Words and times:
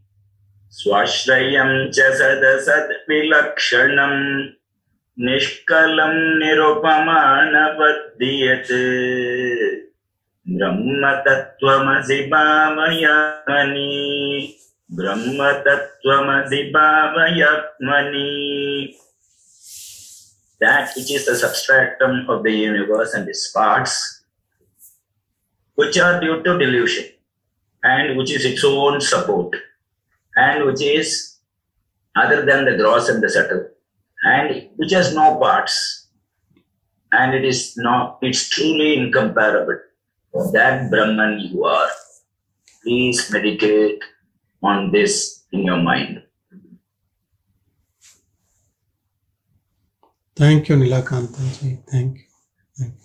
स्वाश्रयं 0.71 1.91
च 1.91 1.99
सदसद्विलक्षणम्। 1.99 4.49
निष्कलं 5.21 6.39
निरुपमानवद्यत् 6.39 8.71
ब्रह्मतत्त्वमसि 10.49 12.19
भावयात्मनि 12.31 13.89
ब्रह्मतत्त्वमसि 14.91 16.71
भावयात्मनि 16.75 18.29
That 20.61 20.91
which 20.95 21.11
is 21.11 21.25
the 21.25 21.35
substratum 21.35 22.27
of 22.27 22.43
the 22.43 22.51
universe 22.51 23.13
and 23.13 23.29
its 23.29 23.47
parts, 23.47 24.18
which 25.79 25.97
are 26.05 26.19
due 26.21 26.37
to 26.43 26.57
delusion 26.57 27.05
and 27.83 28.17
which 28.17 28.31
is 28.37 28.45
its 28.51 28.63
own 28.63 28.99
support 28.99 29.55
and 30.35 30.65
which 30.65 30.81
is 30.81 31.37
other 32.15 32.39
than 32.45 32.65
the 32.65 32.75
gross 32.81 33.09
and 33.09 33.23
the 33.23 33.29
subtle 33.29 33.65
and 34.23 34.69
which 34.77 34.91
has 34.91 35.13
no 35.15 35.27
parts 35.43 35.75
and 37.11 37.33
it 37.33 37.45
is 37.51 37.61
not 37.77 38.17
it's 38.21 38.47
truly 38.55 38.89
incomparable 39.01 39.79
that 40.57 40.89
brahman 40.91 41.39
you 41.39 41.63
are 41.75 41.91
please 42.83 43.21
meditate 43.31 44.01
on 44.71 44.91
this 44.91 45.45
in 45.51 45.63
your 45.71 45.81
mind 45.91 46.23
Thank 50.39 50.69
you, 50.69 50.75
Nilakantanji. 50.77 51.83
Thank 51.91 52.17
you. 52.19 52.23
Thank 52.77 52.93
you. 52.93 52.99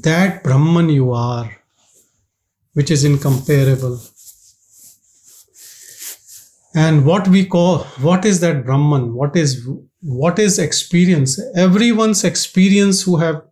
That 0.00 0.42
Brahman 0.42 0.88
you 0.88 1.12
are, 1.12 1.54
which 2.72 2.90
is 2.90 3.04
incomparable. 3.04 4.00
And 6.74 7.04
what 7.04 7.28
we 7.28 7.44
call, 7.44 7.80
what 8.00 8.24
is 8.24 8.40
that 8.40 8.64
Brahman? 8.64 9.12
What 9.12 9.36
is, 9.36 9.68
what 10.00 10.38
is 10.38 10.58
experience? 10.58 11.38
Everyone's 11.54 12.24
experience 12.24 13.02
who 13.02 13.18
have 13.18 13.42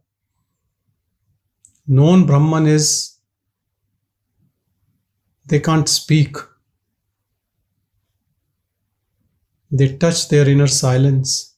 known 1.87 2.25
Brahman 2.25 2.67
is 2.67 3.19
they 5.47 5.61
can't 5.61 5.91
speak. 5.91 6.37
They 9.71 9.99
touch 9.99 10.29
their 10.31 10.49
inner 10.49 10.69
silence. 10.69 11.50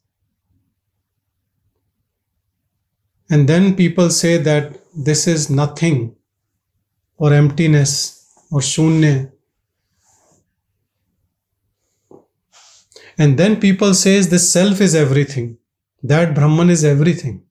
And 3.33 3.49
then 3.49 3.75
people 3.75 4.11
say 4.11 4.37
that 4.37 4.79
this 4.95 5.27
is 5.27 5.49
nothing 5.49 6.15
or 7.17 7.33
emptiness 7.33 8.31
or 8.51 8.61
shunya. 8.61 9.33
And 13.17 13.39
then 13.39 13.59
people 13.59 13.95
says 13.95 14.29
this 14.29 14.53
self 14.53 14.83
is 14.83 14.95
everything. 14.95 15.57
That 16.03 16.35
Brahman 16.35 16.69
is 16.69 16.85
everything. 16.85 17.43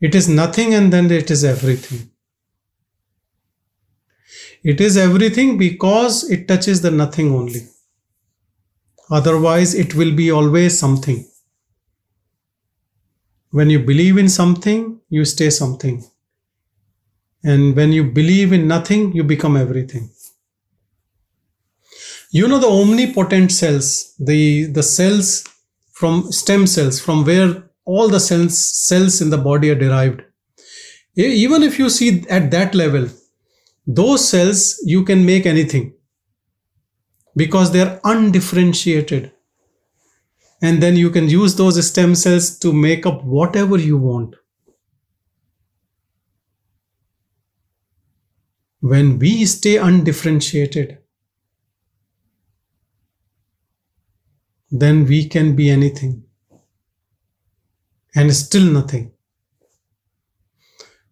It 0.00 0.14
is 0.14 0.28
nothing 0.28 0.74
and 0.74 0.92
then 0.92 1.10
it 1.10 1.28
is 1.28 1.42
everything. 1.42 2.08
It 4.62 4.80
is 4.80 4.96
everything 4.96 5.58
because 5.58 6.30
it 6.30 6.46
touches 6.46 6.82
the 6.82 6.92
nothing 6.92 7.34
only. 7.34 7.66
Otherwise, 9.10 9.74
it 9.74 9.96
will 9.96 10.14
be 10.14 10.30
always 10.30 10.78
something. 10.78 11.26
When 13.52 13.68
you 13.68 13.80
believe 13.80 14.16
in 14.18 14.28
something, 14.30 15.00
you 15.10 15.24
stay 15.26 15.50
something. 15.50 16.04
And 17.44 17.76
when 17.76 17.92
you 17.92 18.04
believe 18.04 18.52
in 18.52 18.66
nothing, 18.66 19.12
you 19.12 19.24
become 19.24 19.56
everything. 19.56 20.10
You 22.30 22.48
know 22.48 22.58
the 22.58 22.68
omnipotent 22.68 23.52
cells, 23.52 24.14
the, 24.18 24.64
the 24.66 24.82
cells 24.82 25.44
from 25.92 26.32
stem 26.32 26.66
cells, 26.66 26.98
from 26.98 27.26
where 27.26 27.64
all 27.84 28.08
the 28.08 28.20
cells, 28.20 28.58
cells 28.58 29.20
in 29.20 29.28
the 29.28 29.38
body 29.38 29.68
are 29.70 29.74
derived. 29.74 30.22
Even 31.14 31.62
if 31.62 31.78
you 31.78 31.90
see 31.90 32.24
at 32.30 32.50
that 32.52 32.74
level, 32.74 33.08
those 33.86 34.26
cells 34.26 34.80
you 34.84 35.04
can 35.04 35.26
make 35.26 35.44
anything 35.44 35.92
because 37.36 37.72
they 37.72 37.82
are 37.82 38.00
undifferentiated 38.04 39.31
and 40.62 40.82
then 40.82 40.96
you 40.96 41.10
can 41.10 41.28
use 41.28 41.56
those 41.56 41.86
stem 41.86 42.14
cells 42.14 42.58
to 42.58 42.72
make 42.72 43.04
up 43.04 43.22
whatever 43.24 43.76
you 43.76 43.98
want 43.98 44.34
when 48.80 49.18
we 49.18 49.44
stay 49.44 49.76
undifferentiated 49.76 50.98
then 54.70 55.04
we 55.06 55.24
can 55.28 55.54
be 55.54 55.70
anything 55.70 56.22
and 58.14 58.34
still 58.34 58.64
nothing 58.64 59.12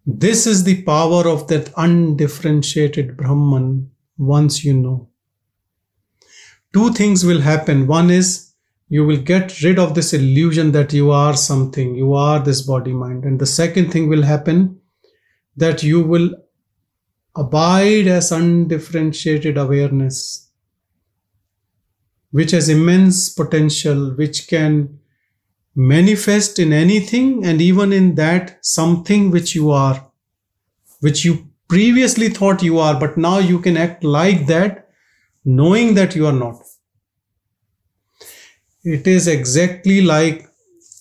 this 0.07 0.47
is 0.47 0.65
the 0.65 0.83
power 0.83 1.29
of 1.29 1.47
that 1.49 1.73
undifferentiated 1.77 3.17
Brahman 3.17 3.91
once 4.19 4.65
you 4.65 4.75
know. 4.75 5.09
Two 6.73 6.93
things 6.93 7.25
will 7.25 7.41
happen. 7.41 7.87
One 7.87 8.11
is 8.11 8.50
you 8.93 9.07
will 9.07 9.17
get 9.17 9.63
rid 9.63 9.79
of 9.79 9.95
this 9.95 10.13
illusion 10.13 10.73
that 10.73 10.93
you 10.93 11.13
are 11.13 11.37
something, 11.37 11.95
you 11.95 12.13
are 12.13 12.41
this 12.41 12.63
body 12.63 12.93
mind. 12.93 13.25
And 13.25 13.39
the 13.39 13.47
second 13.47 13.93
thing 13.93 14.09
will 14.09 14.25
happen 14.25 14.81
that 15.57 15.85
you 15.85 16.03
will 16.03 16.35
abide 17.37 18.09
as 18.09 18.33
undifferentiated 18.33 19.57
awareness, 19.57 20.51
which 22.33 22.51
has 22.51 22.69
immense 22.69 23.29
potential, 23.29 24.17
which 24.17 24.49
can 24.49 24.99
manifest 25.77 26.59
in 26.59 26.73
anything 26.73 27.47
and 27.47 27.63
even 27.63 27.93
in 27.93 28.17
that 28.17 28.59
something 28.67 29.31
which 29.31 29.55
you 29.55 29.71
are, 29.71 30.11
which 30.99 31.25
you 31.25 31.49
previously 31.69 32.29
thought 32.29 32.61
you 32.61 32.81
are, 32.81 32.99
but 32.99 33.17
now 33.17 33.39
you 33.39 33.61
can 33.61 33.77
act 33.77 34.03
like 34.03 34.49
that, 34.49 34.89
knowing 35.45 35.95
that 35.95 36.17
you 36.17 36.27
are 36.27 36.33
not. 36.33 36.61
It 38.85 39.07
is 39.07 39.29
exactly 39.29 40.01
like 40.01 40.49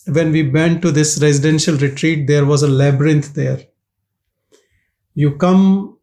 when 0.08 0.32
we 0.32 0.50
went 0.50 0.82
to 0.82 0.92
this 0.92 1.22
residential 1.22 1.78
retreat, 1.78 2.28
there 2.28 2.46
was 2.46 2.64
a 2.64 2.68
labyrinth 2.68 3.34
there. 3.34 3.62
You 5.14 5.36
come 5.38 5.98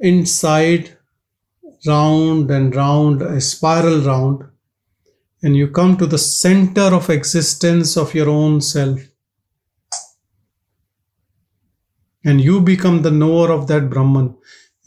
inside, 0.00 0.96
round 1.86 2.50
and 2.50 2.74
round, 2.74 3.22
a 3.22 3.40
spiral 3.40 4.00
round 4.00 4.44
and 5.44 5.54
you 5.54 5.68
come 5.68 5.94
to 5.98 6.06
the 6.06 6.16
center 6.16 6.88
of 6.98 7.10
existence 7.10 7.98
of 7.98 8.14
your 8.14 8.30
own 8.30 8.62
self. 8.62 8.98
And 12.24 12.40
you 12.40 12.62
become 12.62 13.02
the 13.02 13.10
knower 13.10 13.52
of 13.52 13.66
that 13.66 13.90
Brahman. 13.90 14.34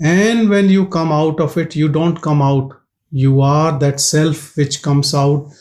And 0.01 0.49
when 0.49 0.69
you 0.69 0.87
come 0.87 1.11
out 1.11 1.39
of 1.39 1.59
it, 1.59 1.75
you 1.75 1.87
don't 1.89 2.19
come 2.19 2.41
out. 2.41 2.71
You 3.11 3.39
are 3.41 3.77
that 3.77 3.99
self 3.99 4.57
which 4.57 4.81
comes 4.81 5.13
out, 5.13 5.51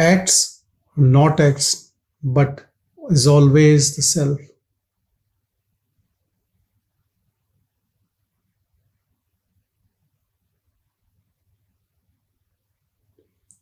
acts, 0.00 0.64
not 0.96 1.38
acts, 1.38 1.92
but 2.22 2.64
is 3.10 3.26
always 3.26 3.94
the 3.96 4.02
self. 4.02 4.40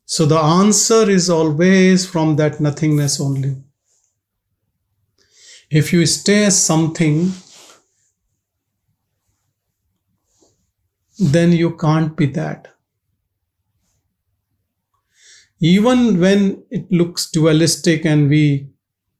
So 0.06 0.24
the 0.24 0.38
answer 0.38 1.10
is 1.10 1.28
always 1.28 2.06
from 2.06 2.36
that 2.36 2.60
nothingness 2.60 3.20
only. 3.20 3.56
If 5.70 5.92
you 5.92 6.06
stay 6.06 6.46
as 6.46 6.60
something, 6.60 7.32
then 11.18 11.52
you 11.52 11.76
can't 11.76 12.16
be 12.16 12.26
that. 12.26 12.77
Even 15.60 16.20
when 16.20 16.62
it 16.70 16.90
looks 16.92 17.30
dualistic 17.30 18.04
and 18.04 18.28
we 18.28 18.70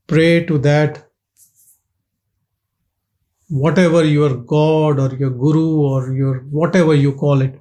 pray 0.07 0.45
to 0.47 0.59
that, 0.59 1.09
whatever 3.49 4.05
your 4.05 4.37
God 4.37 5.01
or 5.01 5.15
your 5.17 5.31
Guru 5.31 5.81
or 5.81 6.13
your 6.13 6.41
whatever 6.51 6.95
you 6.95 7.13
call 7.13 7.41
it, 7.41 7.61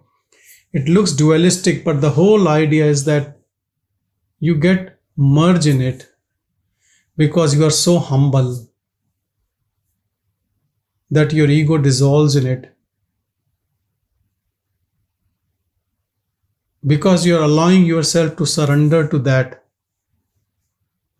it 0.74 0.88
looks 0.88 1.13
dualistic, 1.13 1.83
but 1.83 2.01
the 2.01 2.12
whole 2.12 2.47
idea 2.47 2.85
is 2.85 3.06
that 3.06 3.39
you 4.39 4.56
get 4.56 5.00
merge 5.15 5.65
in 5.65 5.81
it 5.81 6.07
because 7.15 7.56
you 7.56 7.65
are 7.65 7.71
so 7.71 7.97
humble 7.97 8.68
that 11.09 11.33
your 11.33 11.50
ego 11.50 11.77
dissolves 11.77 12.35
in 12.35 12.45
it. 12.45 12.76
Because 16.85 17.25
you 17.25 17.38
are 17.38 17.44
allowing 17.44 17.85
yourself 17.85 18.35
to 18.38 18.45
surrender 18.45 19.07
to 19.07 19.19
that 19.19 19.63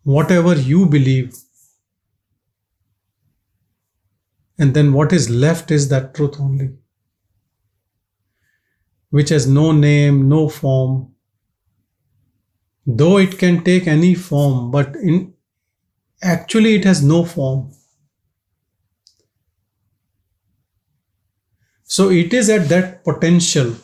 whatever 0.04 0.56
you 0.56 0.86
believe. 0.86 1.36
And 4.58 4.74
then 4.74 4.94
what 4.94 5.14
is 5.14 5.30
left 5.30 5.70
is 5.70 5.90
that 5.90 6.16
truth 6.16 6.40
only, 6.40 6.78
which 9.10 9.30
has 9.30 9.48
no 9.48 9.72
name, 9.72 10.30
no 10.30 10.48
form. 10.50 11.14
Though 12.86 13.18
it 13.18 13.38
can 13.38 13.64
take 13.64 13.86
any 13.86 14.16
form, 14.16 14.72
but 14.72 14.96
in 14.96 15.34
actually 16.22 16.76
it 16.76 16.86
has 16.86 17.04
no 17.04 17.26
form. 17.26 17.72
So 21.84 22.10
it 22.10 22.34
is 22.34 22.50
at 22.50 22.70
that 22.70 23.04
potential, 23.04 23.76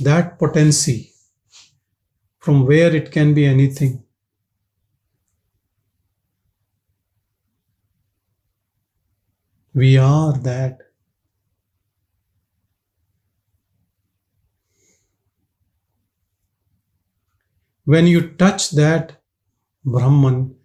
that 0.00 0.38
potency, 0.38 1.12
from 2.38 2.66
where 2.66 2.94
it 2.94 3.10
can 3.10 3.34
be 3.34 3.46
anything. 3.46 4.02
We 9.74 9.98
are 9.98 10.32
that. 10.38 10.78
When 17.84 18.06
you 18.06 18.30
touch 18.30 18.70
that 18.70 19.20
Brahman, 19.84 20.56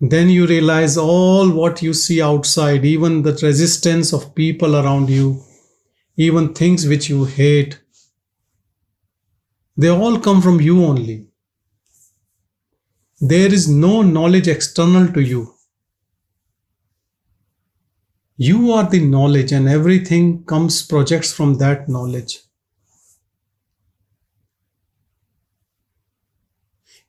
then 0.00 0.28
you 0.28 0.46
realize 0.46 0.96
all 0.96 1.50
what 1.50 1.82
you 1.82 1.94
see 1.94 2.20
outside, 2.20 2.84
even 2.84 3.22
the 3.22 3.32
resistance 3.42 4.12
of 4.12 4.34
people 4.34 4.76
around 4.76 5.08
you, 5.08 5.42
even 6.16 6.54
things 6.54 6.86
which 6.86 7.08
you 7.08 7.24
hate, 7.24 7.80
they 9.76 9.88
all 9.88 10.18
come 10.20 10.40
from 10.40 10.60
you 10.60 10.84
only. 10.84 11.26
There 13.20 13.52
is 13.52 13.68
no 13.68 14.02
knowledge 14.02 14.48
external 14.48 15.12
to 15.12 15.20
you. 15.20 15.54
You 18.36 18.72
are 18.72 18.88
the 18.88 19.00
knowledge, 19.00 19.52
and 19.52 19.68
everything 19.68 20.44
comes, 20.44 20.82
projects 20.82 21.32
from 21.32 21.58
that 21.58 21.88
knowledge. 21.88 22.40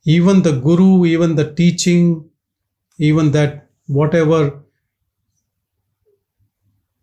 Even 0.04 0.44
the 0.44 0.60
guru, 0.60 1.06
even 1.06 1.36
the 1.36 1.52
teaching, 1.54 2.30
even 3.00 3.32
that 3.32 3.70
whatever 3.88 4.64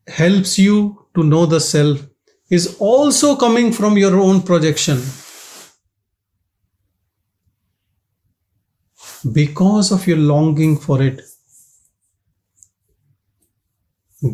helps 0.07 0.59
you 0.59 1.02
to 1.15 1.23
know 1.23 1.47
the 1.47 1.61
self 1.61 2.07
is 2.51 2.77
also 2.79 3.37
coming 3.37 3.73
from 3.73 3.97
your 3.97 4.19
own 4.19 4.43
projection. 4.43 5.01
Because 9.33 9.93
of 9.93 10.07
your 10.07 10.19
longing 10.19 10.77
for 10.77 11.03
it, 11.03 11.21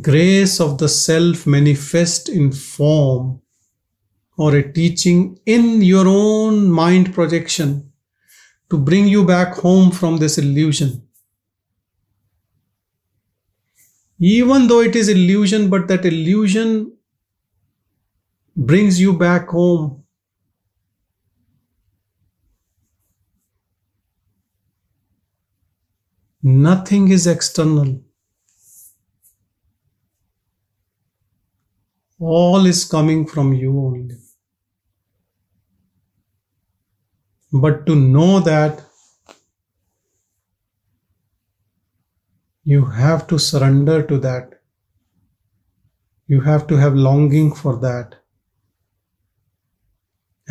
grace 0.03 0.61
of 0.61 0.79
the 0.79 0.89
self 0.89 1.47
manifest 1.47 2.29
in 2.29 2.53
form 2.53 3.41
or 4.37 4.55
a 4.55 4.73
teaching 4.73 5.39
in 5.47 5.83
your 5.83 6.07
own 6.07 6.71
mind 6.71 7.13
projection 7.13 7.93
to 8.71 8.79
bring 8.79 9.09
you 9.09 9.25
back 9.25 9.55
home 9.55 9.91
from 9.91 10.19
this 10.19 10.39
illusion. 10.39 11.08
Even 14.21 14.69
though 14.69 14.81
it 14.81 14.95
is 14.95 15.09
illusion, 15.09 15.69
but 15.69 15.89
that 15.89 16.05
illusion 16.05 16.93
brings 18.57 19.01
you 19.01 19.17
back 19.17 19.49
home. 19.49 20.05
Nothing 26.43 27.13
is 27.13 27.29
external. 27.29 28.01
All 32.21 32.65
is 32.67 32.85
coming 32.85 33.27
from 33.27 33.53
you 33.55 33.77
only. 33.77 34.19
But 37.53 37.85
to 37.85 37.95
know 37.95 38.41
that 38.41 38.88
you 42.69 42.85
have 42.85 43.27
to 43.27 43.39
surrender 43.39 44.03
to 44.03 44.19
that. 44.19 44.61
You 46.27 46.43
have 46.43 46.67
to 46.67 46.77
have 46.77 46.95
longing 46.95 47.55
for 47.55 47.77
that. 47.77 48.17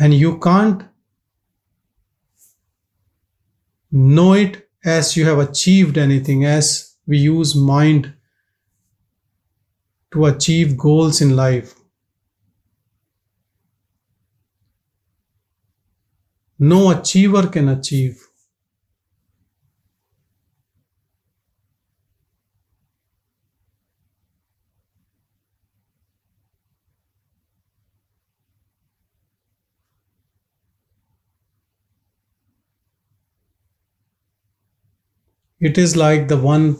And 0.00 0.12
you 0.12 0.40
can't 0.40 0.82
know 3.92 4.32
it 4.32 4.68
as 4.84 5.16
you 5.16 5.26
have 5.26 5.38
achieved 5.38 5.96
anything, 5.96 6.44
as 6.44 6.96
we 7.06 7.18
use 7.18 7.54
mind 7.54 8.12
to 10.10 10.24
achieve 10.24 10.76
goals 10.76 11.20
in 11.20 11.36
life. 11.36 11.76
No 16.58 16.90
achiever 16.90 17.46
can 17.46 17.68
achieve. 17.68 18.27
It 35.60 35.76
is 35.76 35.96
like 35.96 36.28
the 36.28 36.36
one, 36.36 36.76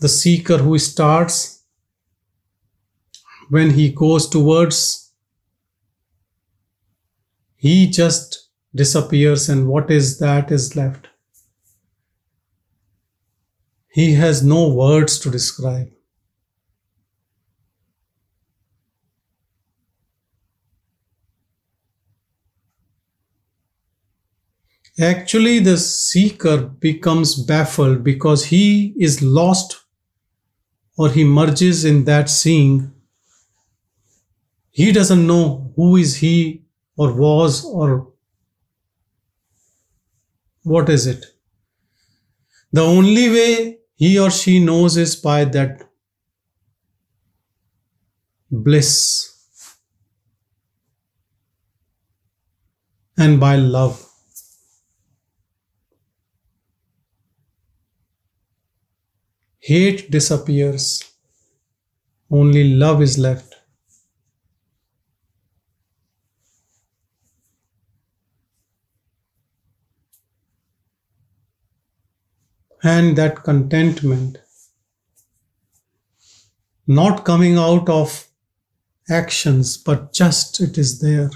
the 0.00 0.08
seeker 0.08 0.58
who 0.58 0.78
starts 0.78 1.62
when 3.50 3.70
he 3.70 3.90
goes 3.90 4.30
towards, 4.30 5.12
he 7.54 7.86
just 7.86 8.48
disappears, 8.74 9.50
and 9.50 9.68
what 9.68 9.90
is 9.90 10.18
that 10.18 10.50
is 10.50 10.74
left. 10.74 11.08
He 13.90 14.14
has 14.14 14.42
no 14.42 14.72
words 14.72 15.18
to 15.18 15.30
describe. 15.30 15.90
Actually, 25.00 25.58
the 25.58 25.76
seeker 25.76 26.56
becomes 26.56 27.34
baffled 27.34 28.02
because 28.02 28.46
he 28.46 28.94
is 28.98 29.20
lost 29.20 29.82
or 30.96 31.10
he 31.10 31.22
merges 31.22 31.84
in 31.84 32.04
that 32.04 32.30
seeing. 32.30 32.90
He 34.72 34.90
doesn't 34.90 35.24
know 35.26 35.72
who 35.76 35.96
is 35.96 36.16
he 36.16 36.64
or 36.96 37.14
was 37.14 37.64
or 37.64 38.12
what 40.64 40.88
is 40.88 41.06
it. 41.06 41.24
The 42.72 42.82
only 42.82 43.30
way 43.30 43.78
he 43.94 44.18
or 44.18 44.28
she 44.28 44.58
knows 44.58 44.96
is 44.96 45.14
by 45.14 45.44
that 45.44 45.88
bliss 48.50 49.32
and 53.16 53.40
by 53.40 53.56
love. 53.56 54.11
Hate 59.62 60.10
disappears, 60.10 61.04
only 62.32 62.74
love 62.74 63.00
is 63.00 63.16
left. 63.16 63.54
And 72.82 73.16
that 73.16 73.44
contentment, 73.44 74.36
not 76.86 77.24
coming 77.24 77.56
out 77.56 77.88
of 77.88 78.28
actions, 79.10 79.76
but 79.76 80.12
just 80.12 80.60
it 80.60 80.78
is 80.78 81.00
there. 81.00 81.30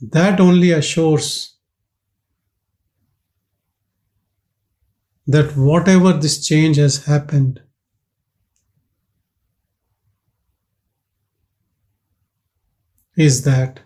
That 0.00 0.40
only 0.40 0.72
assures 0.72 1.57
that 5.28 5.56
whatever 5.56 6.12
this 6.12 6.44
change 6.44 6.78
has 6.78 7.04
happened, 7.04 7.60
is 13.16 13.42
that 13.42 13.80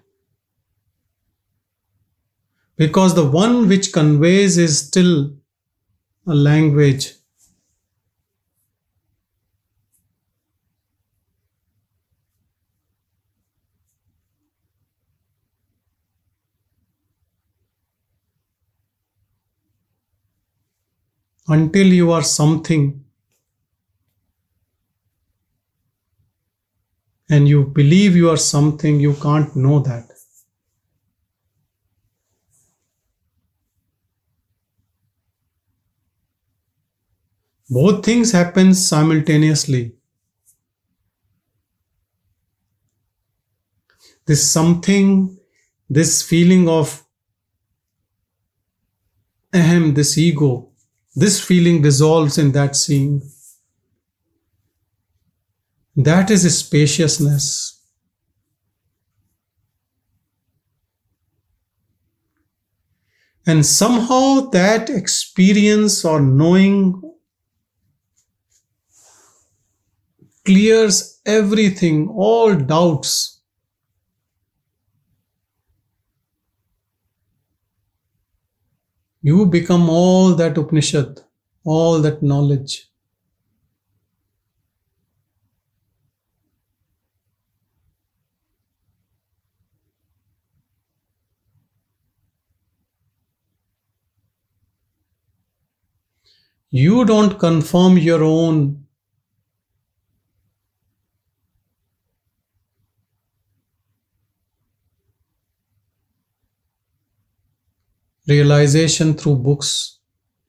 because 2.77 3.15
the 3.15 3.25
one 3.25 3.67
which 3.67 3.93
conveys 3.93 4.59
is 4.59 4.87
still 4.87 5.35
a 6.27 6.35
language 6.35 7.13
until 21.49 21.87
you 21.87 22.13
are 22.13 22.23
something 22.23 23.05
and 27.29 27.49
you 27.49 27.65
believe 27.65 28.15
you 28.15 28.29
are 28.31 28.37
something, 28.37 29.01
you 29.01 29.15
can't 29.15 29.57
know 29.57 29.81
that. 29.81 30.09
Both 37.71 38.05
things 38.05 38.33
happen 38.33 38.75
simultaneously. 38.75 39.95
This 44.27 44.51
something, 44.51 45.39
this 45.89 46.21
feeling 46.21 46.69
of 46.69 47.03
ahem, 49.55 49.95
this 49.95 50.19
ego, 50.19 50.72
this 51.15 51.45
feeling 51.45 51.83
dissolves 51.83 52.39
in 52.39 52.53
that 52.53 52.75
seeing. 52.75 53.23
That 55.95 56.31
is 56.31 56.59
spaciousness. 56.59 57.81
And 63.47 63.67
somehow 63.67 64.49
that 64.51 64.89
experience 64.89 66.05
or 66.05 66.21
knowing 66.21 67.03
clears 70.45 71.21
everything, 71.27 72.09
all 72.09 72.55
doubts. 72.55 73.42
You 79.23 79.47
become 79.47 79.89
all 79.89 80.35
that 80.35 80.59
Upanishad, 80.59 81.23
all 81.65 81.99
that 82.03 82.23
knowledge. 82.23 82.91
You 96.71 97.05
don't 97.05 97.39
confirm 97.39 97.99
your 97.99 98.25
own 98.25 98.82
realization 108.33 109.15
through 109.15 109.37
books. 109.37 109.99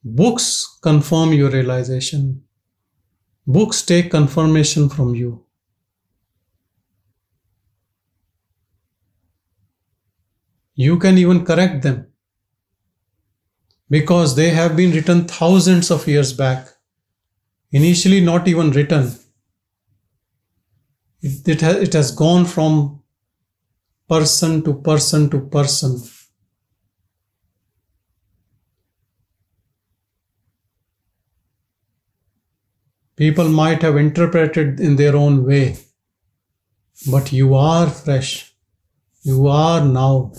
Books 0.04 0.80
confirm 0.82 1.34
your 1.34 1.50
realization. 1.50 2.44
Books 3.48 3.82
take 3.84 4.12
confirmation 4.12 4.90
from 4.90 5.16
you. 5.16 5.46
You 10.76 11.00
can 11.00 11.18
even 11.18 11.44
correct 11.46 11.82
them 11.82 12.12
because 13.90 14.36
they 14.36 14.50
have 14.50 14.76
been 14.76 14.92
written 14.92 15.26
thousands 15.26 15.90
of 15.90 16.06
years 16.06 16.34
back. 16.34 16.68
Initially, 17.74 18.22
not 18.22 18.48
even 18.48 18.72
written. 18.72 19.12
It, 21.24 21.48
it, 21.48 21.62
ha- 21.62 21.70
it 21.80 21.94
has 21.94 22.12
gone 22.12 22.46
from 22.46 23.02
person 24.08 24.64
to 24.64 24.74
person 24.76 25.30
to 25.30 25.42
person. 25.42 26.02
People 33.16 33.48
might 33.48 33.82
have 33.84 33.96
interpreted 33.96 34.80
in 34.80 34.96
their 34.96 35.16
own 35.16 35.46
way, 35.46 35.78
but 37.12 37.32
you 37.32 37.54
are 37.54 37.90
fresh. 37.90 38.56
You 39.22 39.48
are 39.48 39.86
now. 39.86 40.34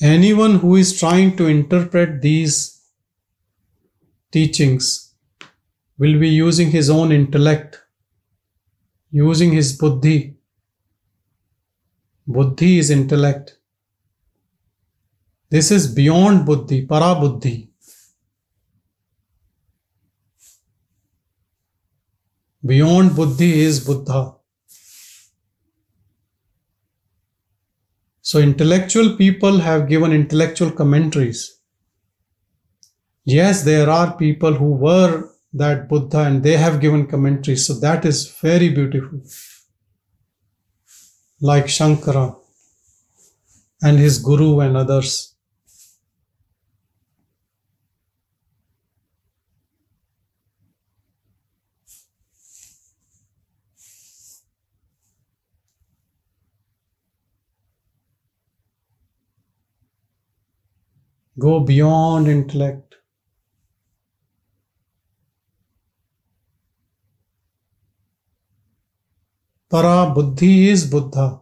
Anyone 0.00 0.56
who 0.56 0.76
is 0.76 0.98
trying 0.98 1.36
to 1.36 1.46
interpret 1.46 2.22
these 2.22 2.80
teachings 4.30 5.14
will 5.98 6.20
be 6.20 6.28
using 6.28 6.70
his 6.70 6.88
own 6.88 7.10
intellect, 7.10 7.77
using 9.10 9.52
his 9.52 9.76
buddhi. 9.76 10.36
Buddhi 12.26 12.78
is 12.78 12.90
intellect. 12.90 13.58
This 15.50 15.70
is 15.70 15.86
beyond 15.86 16.44
buddhi, 16.44 16.84
para 16.86 17.14
buddhi. 17.18 17.68
Beyond 22.64 23.14
buddhi 23.14 23.60
is 23.60 23.80
Buddha. 23.80 24.34
So, 28.20 28.40
intellectual 28.40 29.16
people 29.16 29.60
have 29.60 29.88
given 29.88 30.12
intellectual 30.12 30.70
commentaries. 30.72 31.60
Yes, 33.24 33.62
there 33.62 33.88
are 33.88 34.16
people 34.18 34.52
who 34.52 34.72
were 34.72 35.30
that 35.58 35.88
Buddha 35.88 36.20
and 36.20 36.42
they 36.42 36.56
have 36.56 36.80
given 36.80 37.06
commentaries. 37.06 37.66
So, 37.66 37.74
that 37.80 38.04
is 38.04 38.28
very 38.40 38.68
beautiful. 38.70 39.20
Like 41.40 41.66
Shankara 41.66 42.36
and 43.82 43.98
his 43.98 44.18
guru 44.20 44.60
and 44.60 44.76
others. 44.76 45.34
Go 61.38 61.60
beyond 61.60 62.28
intellect. 62.28 62.97
Para 69.70 70.10
Buddhi 70.14 70.70
is 70.70 70.86
Buddha. 70.86 71.40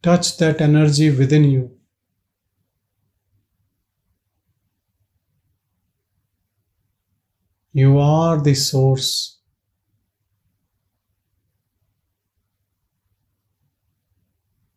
Touch 0.00 0.38
that 0.38 0.62
energy 0.62 1.10
within 1.10 1.44
you. 1.44 1.78
You 7.74 7.98
are 7.98 8.40
the 8.40 8.54
source. 8.54 9.40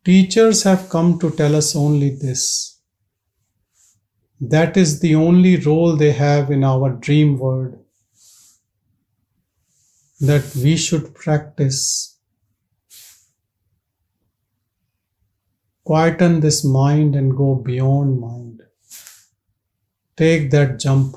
Teachers 0.04 0.64
have 0.64 0.90
come 0.90 1.18
to 1.20 1.30
tell 1.30 1.56
us 1.56 1.74
only 1.74 2.10
this. 2.10 2.81
That 4.42 4.76
is 4.76 4.98
the 4.98 5.14
only 5.14 5.56
role 5.56 5.94
they 5.96 6.10
have 6.10 6.50
in 6.50 6.64
our 6.64 6.90
dream 6.90 7.38
world. 7.38 7.78
That 10.20 10.54
we 10.56 10.76
should 10.76 11.14
practice. 11.14 12.18
Quieten 15.86 16.40
this 16.40 16.64
mind 16.64 17.14
and 17.14 17.36
go 17.36 17.54
beyond 17.54 18.20
mind. 18.20 18.62
Take 20.16 20.50
that 20.50 20.80
jump. 20.80 21.16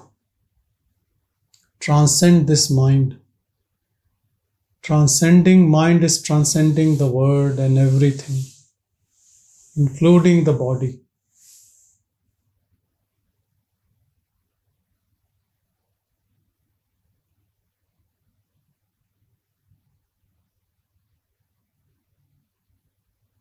Transcend 1.79 2.47
this 2.47 2.69
mind. 2.69 3.19
Transcending 4.83 5.67
mind 5.67 6.03
is 6.03 6.21
transcending 6.21 6.97
the 6.97 7.07
world 7.07 7.57
and 7.57 7.77
everything 7.77 8.43
including 9.75 10.45
the 10.45 10.53
body. 10.53 11.04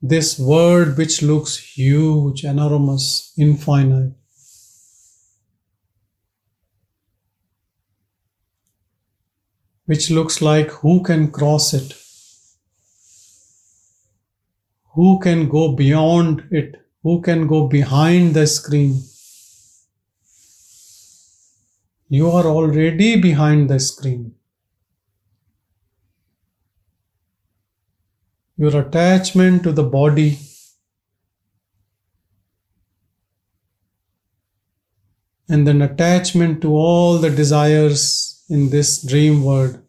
This 0.07 0.39
world, 0.39 0.99
which 0.99 1.23
looks 1.23 1.57
huge, 1.57 2.45
enormous, 2.45 3.33
infinite, 3.39 4.13
which 9.87 10.11
looks 10.11 10.43
like 10.43 10.71
who 10.83 11.03
can 11.03 11.31
cross 11.31 11.73
it? 11.73 11.95
Who 14.95 15.19
can 15.21 15.49
go 15.49 15.73
beyond 15.73 16.49
it? 16.51 16.85
who 17.05 17.21
can 17.21 17.47
go 17.47 17.69
behind 17.69 18.35
the 18.35 18.47
screen. 18.47 18.95
You 22.09 22.31
are 22.31 22.47
already 22.47 23.21
behind 23.21 23.69
the 23.69 23.79
screen. 23.79 24.35
Your 28.57 28.81
attachment 28.81 29.63
to 29.65 29.73
the 29.73 29.83
body 29.83 30.39
and 35.49 35.67
then 35.67 35.83
attachment 35.83 36.63
to 36.63 36.75
all 36.75 37.19
the 37.19 37.31
desires 37.31 38.45
in 38.49 38.71
this 38.71 39.03
dream 39.03 39.43
world 39.43 39.81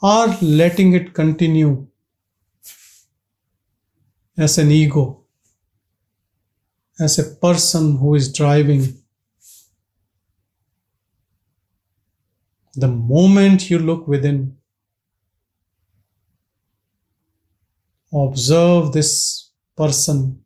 or 0.00 0.28
letting 0.40 0.92
it 0.92 1.12
continue 1.14 1.86
as 4.36 4.56
an 4.58 4.70
ego, 4.70 5.24
as 7.00 7.18
a 7.18 7.24
person 7.24 7.96
who 7.98 8.14
is 8.14 8.32
driving. 8.32 9.02
The 12.74 12.86
moment 12.86 13.68
you 13.68 13.80
look 13.80 14.06
within, 14.06 14.57
observe 18.12 18.92
this 18.92 19.50
person, 19.76 20.42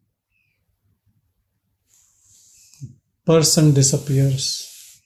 person 3.25 3.73
disappears, 3.73 5.01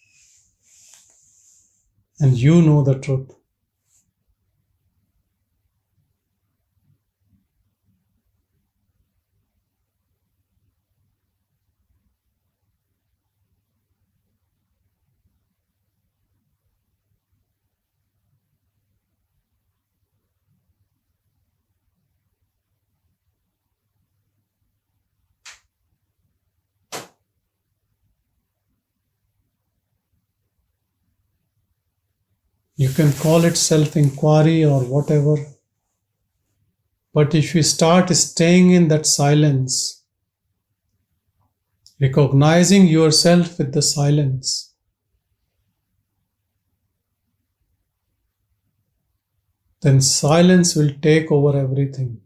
and 2.21 2.37
you 2.37 2.63
know 2.63 2.83
the 2.83 2.99
truth. 2.99 3.36
You 32.87 32.93
can 32.93 33.13
call 33.15 33.45
it 33.45 33.57
self 33.57 33.97
inquiry 33.97 34.65
or 34.65 34.81
whatever. 34.81 35.37
But 37.13 37.35
if 37.35 37.53
you 37.53 37.65
start 37.65 38.11
staying 38.11 38.71
in 38.71 38.87
that 38.87 39.07
silence, 39.07 40.05
recognizing 42.01 42.87
yourself 42.87 43.59
with 43.59 43.73
the 43.75 43.83
silence, 43.83 44.73
then 49.81 50.01
silence 50.01 50.77
will 50.77 50.93
take 51.03 51.33
over 51.33 51.59
everything. 51.59 52.21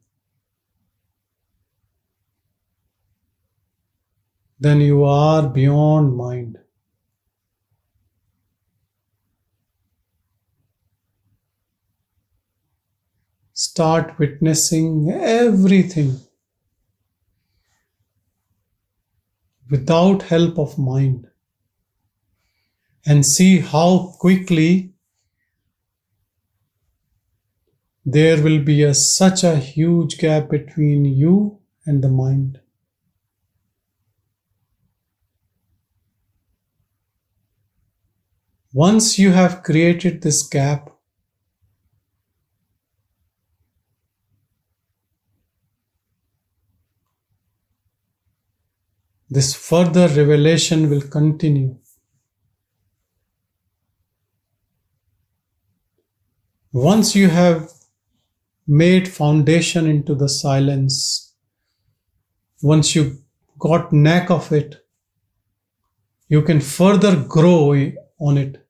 Then 4.59 4.83
you 4.83 5.05
are 5.05 5.49
beyond 5.49 6.15
mind. 6.15 6.59
Start 13.71 14.19
witnessing 14.19 15.09
everything 15.13 16.19
without 19.71 20.23
help 20.23 20.59
of 20.59 20.77
mind 20.77 21.29
and 23.07 23.25
see 23.25 23.61
how 23.61 24.13
quickly 24.19 24.93
there 28.05 28.43
will 28.43 28.59
be 28.59 28.83
a, 28.83 28.93
such 28.93 29.45
a 29.45 29.55
huge 29.57 30.19
gap 30.19 30.51
between 30.51 31.05
you 31.05 31.61
and 31.87 32.03
the 32.03 32.09
mind. 32.09 32.59
Once 38.73 39.17
you 39.17 39.31
have 39.31 39.63
created 39.63 40.23
this 40.23 40.43
gap, 40.43 40.91
this 49.31 49.55
further 49.55 50.09
revelation 50.09 50.91
will 50.91 51.03
continue. 51.03 51.77
Once 56.73 57.15
you 57.15 57.29
have 57.29 57.71
made 58.67 59.07
foundation 59.07 59.87
into 59.87 60.17
the 60.17 60.29
silence, 60.29 61.35
once 62.61 62.97
you 62.97 63.19
got 63.61 63.93
knack 63.93 64.31
of 64.31 64.53
it, 64.53 64.85
you 66.27 66.43
can 66.43 66.61
further 66.61 67.15
grow 67.23 67.73
on 68.21 68.37
it. 68.37 68.67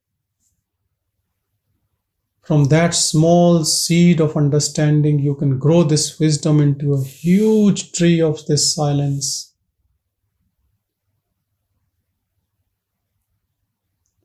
From 2.42 2.64
that 2.64 2.94
small 2.94 3.64
seed 3.64 4.20
of 4.20 4.36
understanding, 4.36 5.20
you 5.20 5.34
can 5.36 5.58
grow 5.58 5.84
this 5.84 6.18
wisdom 6.18 6.60
into 6.60 6.92
a 6.92 7.04
huge 7.04 7.92
tree 7.92 8.20
of 8.20 8.44
this 8.46 8.74
silence 8.74 9.49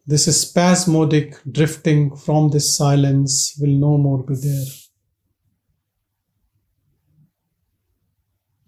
This 0.07 0.25
spasmodic 0.39 1.35
drifting 1.51 2.15
from 2.15 2.51
this 2.51 2.77
silence 2.77 3.57
will 3.59 3.71
no 3.71 3.97
more 3.97 4.21
be 4.21 4.35
there. 4.35 4.65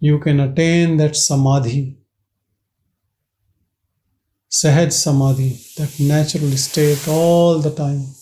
You 0.00 0.18
can 0.18 0.40
attain 0.40 0.96
that 0.96 1.14
samadhi, 1.14 1.98
sahaj 4.50 4.92
samadhi, 4.92 5.60
that 5.76 6.00
natural 6.00 6.50
state 6.56 7.06
all 7.06 7.60
the 7.60 7.74
time. 7.74 8.17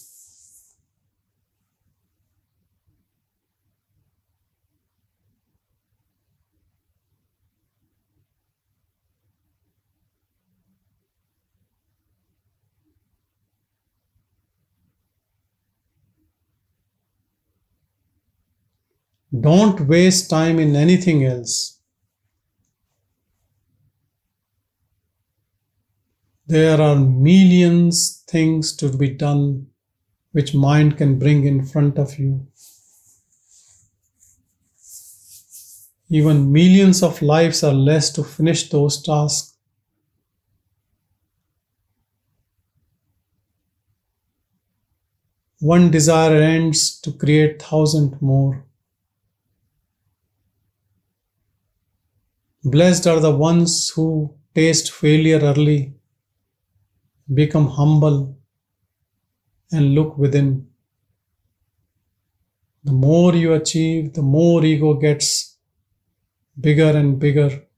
Don't 19.33 19.87
waste 19.89 20.31
time 20.31 20.59
in 20.59 20.77
anything 20.77 21.25
else. 21.25 21.81
There 26.47 26.81
are 26.81 26.95
millions 26.95 28.23
things 28.29 28.75
to 28.77 28.97
be 28.97 29.11
done 29.11 29.69
which 30.33 30.55
mind 30.55 30.97
can 30.99 31.19
bring 31.19 31.45
in 31.45 31.65
front 31.65 31.99
of 31.99 32.19
you. 32.19 32.47
Even 36.09 36.53
millions 36.53 37.03
of 37.03 37.23
lives 37.23 37.65
are 37.65 37.73
less 37.75 38.12
to 38.12 38.23
finish 38.23 38.71
those 38.71 39.03
tasks. 39.03 39.55
One 45.61 45.91
desire 45.91 46.37
ends 46.37 47.01
to 47.01 47.12
create 47.12 47.62
thousand 47.62 48.23
more. 48.23 48.66
Blessed 52.69 53.07
are 53.07 53.21
the 53.21 53.31
ones 53.31 53.91
who 53.91 54.35
taste 54.53 54.91
failure 54.91 55.39
early, 55.39 55.95
become 57.33 57.69
humble, 57.69 58.37
and 59.71 59.95
look 59.95 60.19
within. 60.19 60.67
The 62.83 62.91
more 62.91 63.37
you 63.37 63.53
achieve, 63.53 64.15
the 64.15 64.23
more 64.23 64.65
ego 64.65 64.95
gets 64.95 65.59
bigger 66.61 66.91
and 66.91 67.21
bigger, 67.21 67.69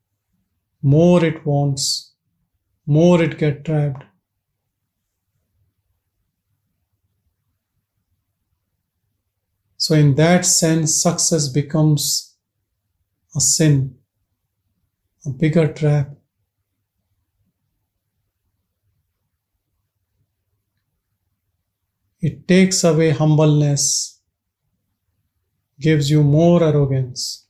more 0.80 1.22
it 1.22 1.44
wants, 1.44 2.14
more 2.86 3.22
it 3.22 3.36
gets 3.36 3.64
trapped. 3.66 4.04
So, 9.76 9.94
in 9.94 10.14
that 10.14 10.46
sense, 10.46 11.02
success 11.02 11.48
becomes 11.48 12.36
a 13.36 13.40
sin 13.42 13.97
a 15.24 15.30
bigger 15.30 15.72
trap. 15.72 16.16
It 22.20 22.46
takes 22.46 22.84
away 22.84 23.10
humbleness, 23.10 24.20
gives 25.80 26.08
you 26.08 26.22
more 26.22 26.62
arrogance. 26.62 27.46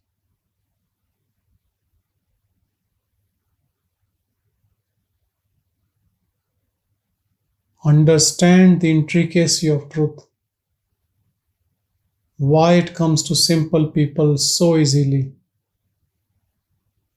Understand 7.85 8.81
the 8.83 8.89
intricacy 8.93 9.67
of 9.67 9.89
truth, 9.89 10.21
why 12.39 12.73
it 12.73 12.95
comes 12.95 13.23
to 13.23 13.37
simple 13.37 13.89
people 13.89 14.39
so 14.39 14.77
easily. 14.79 15.35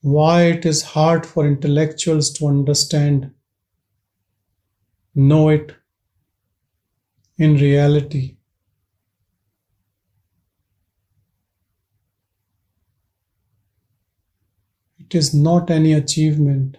Why 0.04 0.44
it 0.44 0.64
is 0.64 0.84
hard 0.84 1.26
for 1.26 1.48
intellectuals 1.48 2.30
to 2.34 2.46
understand, 2.46 3.32
know 5.16 5.48
it 5.50 5.74
in 7.38 7.58
reality. 7.58 8.38
It 14.98 15.14
is 15.14 15.34
not 15.34 15.70
any 15.70 15.92
achievement. 15.92 16.78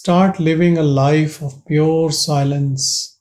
Start 0.00 0.40
living 0.40 0.78
a 0.78 0.82
life 0.82 1.42
of 1.42 1.62
pure 1.66 2.10
silence. 2.10 3.18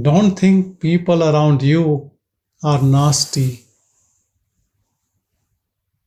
Don't 0.00 0.38
think 0.38 0.78
people 0.78 1.24
around 1.24 1.64
you 1.64 2.12
are 2.62 2.80
nasty. 2.80 3.64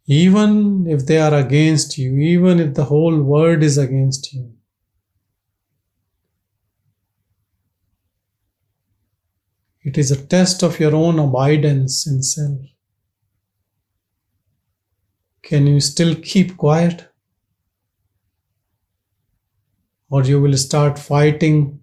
Even 0.05 0.87
if 0.87 1.05
they 1.05 1.17
are 1.17 1.33
against 1.33 1.97
you, 1.97 2.15
even 2.17 2.61
if 2.61 2.75
the 2.75 2.85
whole 2.85 3.21
world 3.21 3.61
is 3.61 3.77
against 3.77 4.31
you. 4.31 4.53
It 9.83 9.97
is 9.97 10.11
a 10.11 10.25
test 10.25 10.63
of 10.63 10.79
your 10.79 10.95
own 10.95 11.19
abidance 11.19 12.07
in 12.07 12.23
self. 12.23 12.74
Can 15.45 15.67
you 15.67 15.79
still 15.79 16.15
keep 16.15 16.57
quiet? 16.57 17.07
Or 20.09 20.23
you 20.23 20.41
will 20.41 20.57
start 20.57 20.97
fighting 20.97 21.81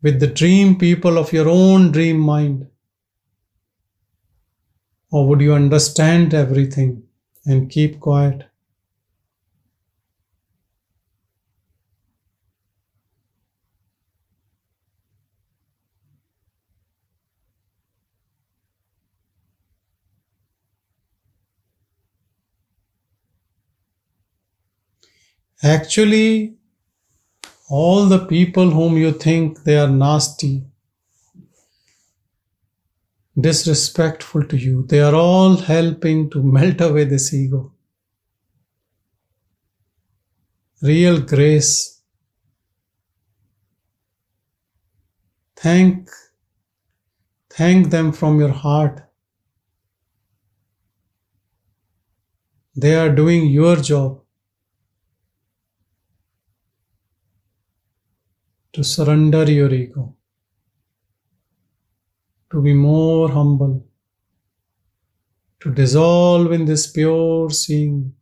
with 0.00 0.20
the 0.20 0.28
dream 0.28 0.78
people 0.78 1.18
of 1.18 1.32
your 1.32 1.48
own 1.48 1.90
dream 1.90 2.20
mind? 2.20 2.68
Or 5.10 5.26
would 5.26 5.40
you 5.40 5.54
understand 5.54 6.34
everything 6.34 7.02
and 7.44 7.68
keep 7.68 7.98
quiet? 7.98 8.44
Actually, 25.62 26.54
all 27.70 28.06
the 28.06 28.26
people 28.26 28.70
whom 28.70 28.96
you 28.96 29.12
think 29.12 29.64
they 29.64 29.78
are 29.78 29.88
nasty, 29.88 30.64
disrespectful 33.40 34.44
to 34.44 34.56
you, 34.56 34.84
they 34.86 35.00
are 35.00 35.14
all 35.14 35.56
helping 35.56 36.28
to 36.30 36.42
melt 36.42 36.80
away 36.80 37.04
this 37.04 37.32
ego. 37.32 37.72
Real 40.82 41.20
grace. 41.20 42.02
Thank, 45.56 46.10
thank 47.48 47.90
them 47.90 48.12
from 48.12 48.38
your 48.38 48.52
heart. 48.52 49.02
They 52.76 52.94
are 52.94 53.08
doing 53.08 53.46
your 53.46 53.76
job. 53.76 54.20
To 58.76 58.84
surrender 58.84 59.50
your 59.50 59.72
ego, 59.72 60.14
to 62.50 62.60
be 62.60 62.74
more 62.74 63.30
humble, 63.30 63.88
to 65.60 65.72
dissolve 65.72 66.52
in 66.52 66.66
this 66.66 66.92
pure 66.92 67.48
seeing. 67.48 68.12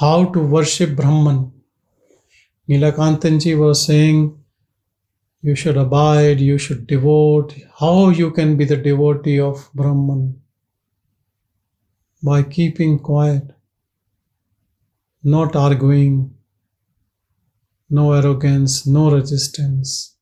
How 0.00 0.24
to 0.32 0.40
worship 0.40 0.96
Brahman. 0.96 1.52
Nilakantanji 2.66 3.58
was 3.58 3.84
saying, 3.84 4.42
you 5.42 5.54
should 5.54 5.76
abide, 5.76 6.40
you 6.40 6.56
should 6.56 6.86
devote. 6.86 7.54
How 7.78 8.08
you 8.08 8.30
can 8.30 8.56
be 8.56 8.64
the 8.64 8.78
devotee 8.78 9.38
of 9.38 9.68
Brahman? 9.74 10.40
By 12.22 12.44
keeping 12.44 12.98
quiet, 12.98 13.50
not 15.22 15.54
arguing, 15.54 16.34
no 17.90 18.14
arrogance, 18.14 18.86
no 18.86 19.10
resistance. 19.10 20.16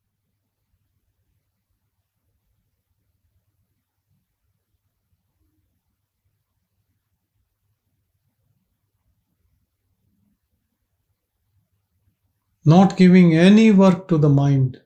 Not 12.69 12.99
giving 12.99 13.35
any 13.35 13.71
work 13.71 14.09
to 14.09 14.19
the 14.19 14.29
mind. 14.29 14.79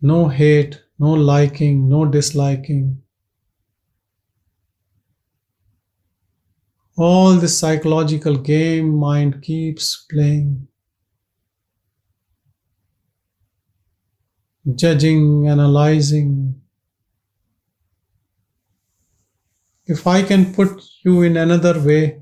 No 0.00 0.28
hate, 0.28 0.80
no 0.98 1.12
liking, 1.12 1.86
no 1.86 2.06
disliking. 2.06 3.02
All 6.96 7.34
this 7.34 7.58
psychological 7.58 8.36
game 8.36 8.88
mind 8.94 9.42
keeps 9.42 10.06
playing. 10.10 10.66
Judging, 14.74 15.46
analyzing. 15.46 16.58
If 19.84 20.06
I 20.06 20.22
can 20.22 20.54
put 20.54 20.82
you 21.02 21.20
in 21.20 21.36
another 21.36 21.78
way, 21.78 22.21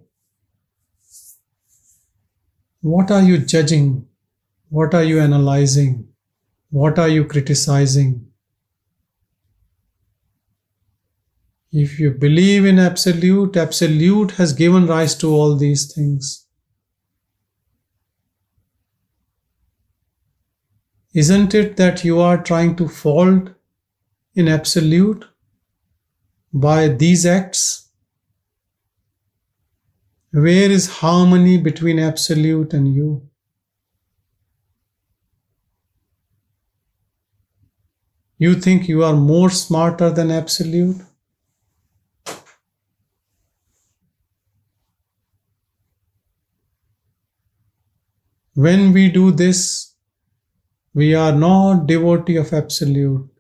what 2.83 3.11
are 3.11 3.23
you 3.23 3.39
judging? 3.39 4.07
What 4.69 4.95
are 4.95 5.05
you 5.05 5.21
analyzing? 5.21 6.09
What 6.71 6.99
are 6.99 7.09
you 7.09 7.25
criticizing? 7.25 8.27
If 11.73 12.01
you 12.01 12.11
believe 12.11 12.65
in 12.65 12.79
absolute, 12.79 13.57
absolute 13.57 14.33
has 14.33 14.53
given 14.53 14.87
rise 14.87 15.15
to 15.17 15.29
all 15.29 15.57
these 15.57 15.93
things. 15.93 16.47
Isn't 21.13 21.55
it 21.55 21.77
that 21.77 22.05
you 22.05 22.21
are 22.21 22.43
trying 22.43 22.77
to 22.77 22.89
fault 22.89 23.51
in 24.35 24.49
absolute 24.49 25.25
by 26.53 26.89
these 26.89 27.27
acts? 27.27 27.90
Where 30.33 30.71
is 30.71 30.89
harmony 30.89 31.59
between 31.59 31.99
Absolute 31.99 32.73
and 32.73 32.95
you? 32.95 33.29
You 38.39 38.55
think 38.55 38.89
you 38.89 39.05
are 39.05 39.15
more 39.15 39.51
smarter 39.51 40.09
than 40.09 40.31
Absolute? 40.31 41.03
When 48.55 48.93
we 48.93 49.11
do 49.11 49.33
this, 49.33 49.95
we 50.95 51.15
are 51.15 51.33
not 51.33 51.87
devotee 51.87 52.37
of 52.37 52.53
absolute. 52.53 53.31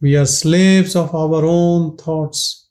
We 0.00 0.16
are 0.16 0.26
slaves 0.26 0.96
of 0.96 1.14
our 1.14 1.44
own 1.44 1.96
thoughts. 1.96 2.67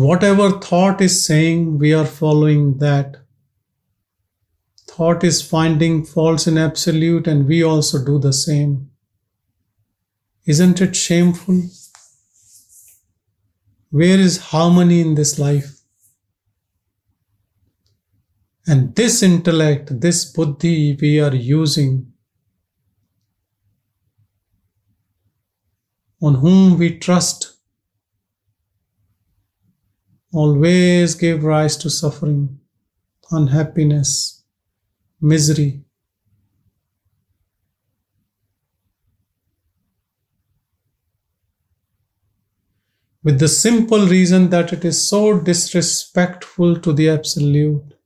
Whatever 0.00 0.52
thought 0.52 1.02
is 1.02 1.26
saying, 1.26 1.78
we 1.78 1.92
are 1.92 2.06
following 2.06 2.78
that. 2.78 3.18
Thought 4.88 5.22
is 5.22 5.42
finding 5.42 6.06
faults 6.06 6.46
in 6.46 6.56
absolute, 6.56 7.26
and 7.26 7.46
we 7.46 7.62
also 7.62 8.02
do 8.02 8.18
the 8.18 8.32
same. 8.32 8.90
Isn't 10.46 10.80
it 10.80 10.96
shameful? 10.96 11.64
Where 13.90 14.18
is 14.18 14.38
harmony 14.38 15.02
in 15.02 15.16
this 15.16 15.38
life? 15.38 15.82
And 18.66 18.96
this 18.96 19.22
intellect, 19.22 20.00
this 20.00 20.24
buddhi 20.24 20.96
we 20.98 21.20
are 21.20 21.34
using, 21.34 22.10
on 26.22 26.36
whom 26.36 26.78
we 26.78 26.98
trust, 26.98 27.49
always 30.32 31.14
gave 31.14 31.44
rise 31.44 31.76
to 31.78 31.90
suffering, 31.90 32.58
unhappiness, 33.30 34.44
misery. 35.20 35.84
With 43.22 43.38
the 43.38 43.48
simple 43.48 44.06
reason 44.06 44.50
that 44.50 44.72
it 44.72 44.84
is 44.84 45.08
so 45.08 45.38
disrespectful 45.40 46.80
to 46.80 46.92
the 46.92 47.10
Absolute. 47.10 47.99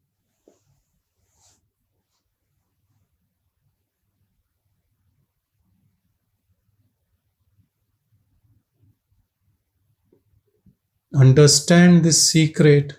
Understand 11.14 12.04
this 12.04 12.28
secret. 12.28 12.94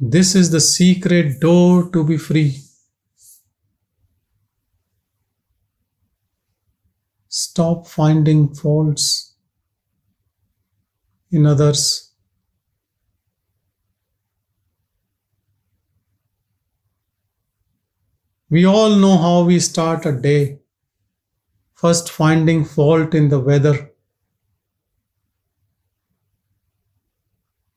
This 0.00 0.34
is 0.34 0.50
the 0.50 0.60
secret 0.60 1.38
door 1.38 1.90
to 1.90 2.02
be 2.02 2.16
free. 2.16 2.62
Stop 7.28 7.86
finding 7.86 8.54
faults 8.54 9.34
in 11.30 11.44
others. 11.44 12.12
We 18.48 18.64
all 18.64 18.96
know 18.96 19.18
how 19.18 19.42
we 19.42 19.58
start 19.60 20.06
a 20.06 20.12
day. 20.12 20.60
First, 21.74 22.10
finding 22.10 22.64
fault 22.64 23.14
in 23.14 23.28
the 23.28 23.40
weather. 23.40 23.93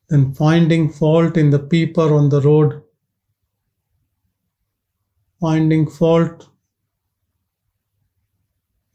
Then, 0.08 0.32
finding 0.32 0.90
fault 0.90 1.36
in 1.36 1.50
the 1.50 1.58
people 1.58 2.14
on 2.14 2.30
the 2.30 2.40
road. 2.40 2.82
Finding 5.38 5.86
fault 5.88 6.48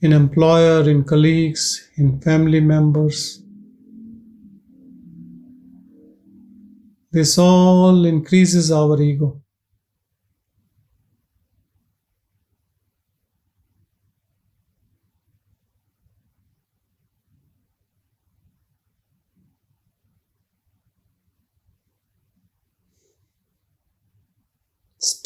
in 0.01 0.11
employer, 0.11 0.89
in 0.89 1.03
colleagues, 1.03 1.89
in 1.95 2.19
family 2.19 2.59
members. 2.59 3.41
This 7.11 7.37
all 7.37 8.05
increases 8.05 8.71
our 8.71 8.99
ego. 8.99 9.42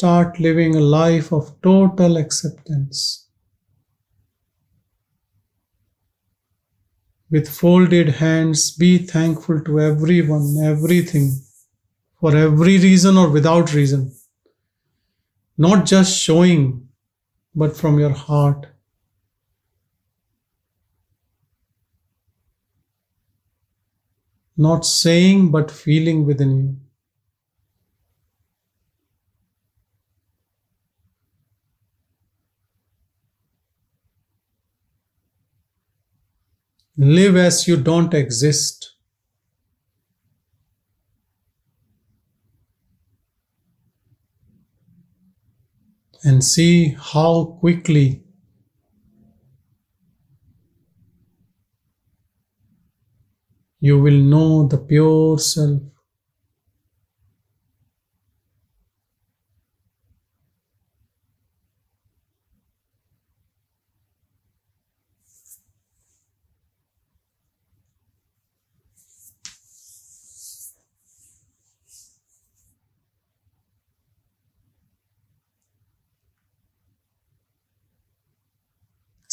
Start 0.00 0.38
living 0.38 0.76
a 0.76 0.80
life 0.80 1.32
of 1.32 1.60
total 1.60 2.18
acceptance. 2.18 3.26
With 7.28 7.48
folded 7.48 8.08
hands, 8.10 8.70
be 8.70 8.98
thankful 8.98 9.60
to 9.62 9.80
everyone, 9.80 10.56
everything, 10.62 11.32
for 12.20 12.36
every 12.36 12.78
reason 12.78 13.16
or 13.16 13.28
without 13.28 13.74
reason. 13.74 14.12
Not 15.56 15.84
just 15.84 16.16
showing, 16.16 16.88
but 17.52 17.76
from 17.76 17.98
your 17.98 18.10
heart. 18.14 18.68
Not 24.56 24.86
saying, 24.86 25.50
but 25.50 25.72
feeling 25.72 26.24
within 26.24 26.56
you. 26.56 26.87
Live 37.00 37.36
as 37.36 37.68
you 37.68 37.76
don't 37.76 38.12
exist. 38.12 38.94
And 46.24 46.42
see 46.42 46.96
how 46.98 47.56
quickly 47.60 48.24
you 53.78 54.02
will 54.02 54.18
know 54.18 54.66
the 54.66 54.78
pure 54.78 55.38
self. 55.38 55.97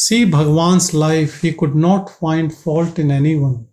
See 0.06 0.24
Bhagwan's 0.24 0.94
life, 0.94 1.42
he 1.42 1.52
could 1.52 1.74
not 1.74 2.12
find 2.12 2.54
fault 2.54 3.00
in 3.00 3.10
anyone. 3.10 3.66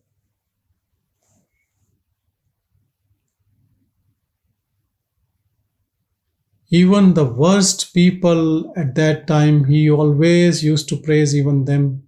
Even 6.70 7.12
the 7.12 7.26
worst 7.26 7.92
people 7.92 8.72
at 8.78 8.94
that 8.94 9.26
time, 9.26 9.64
he 9.64 9.90
always 9.90 10.64
used 10.64 10.88
to 10.88 10.96
praise 10.96 11.36
even 11.36 11.66
them. 11.66 12.04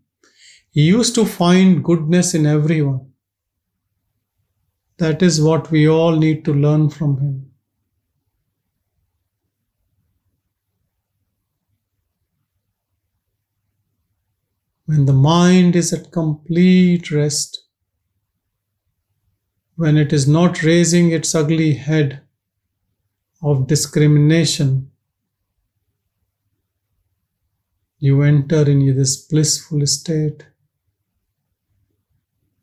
He 0.71 0.87
used 0.87 1.15
to 1.17 1.27
find 1.27 1.85
goodness 1.85 2.33
in 2.33 2.47
everyone. 2.47 3.13
That 4.97 5.23
is 5.23 5.43
what 5.43 5.71
we 5.71 5.87
all 5.87 6.17
need 6.17 6.47
to 6.47 6.55
learn 6.55 6.89
from 6.89 7.19
him. 7.19 7.44
When 14.87 15.07
the 15.07 15.15
mind 15.15 15.77
is 15.77 15.95
at 15.95 16.13
complete 16.13 17.11
rest, 17.11 17.65
when 19.77 19.97
it 19.97 20.13
is 20.13 20.29
not 20.29 20.63
raising 20.63 21.11
its 21.11 21.35
ugly 21.35 21.75
head 21.75 22.21
of 23.43 23.67
discrimination, 23.67 24.91
you 27.99 28.21
enter 28.21 28.71
in 28.71 28.95
this 28.95 29.17
blissful 29.17 29.87
state, 29.87 30.47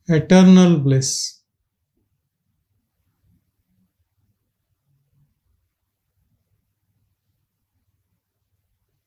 eternal 0.07 0.77
bliss. 0.77 1.39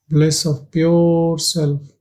Bliss 0.09 0.45
of 0.45 0.71
pure 0.73 1.39
self. 1.39 1.94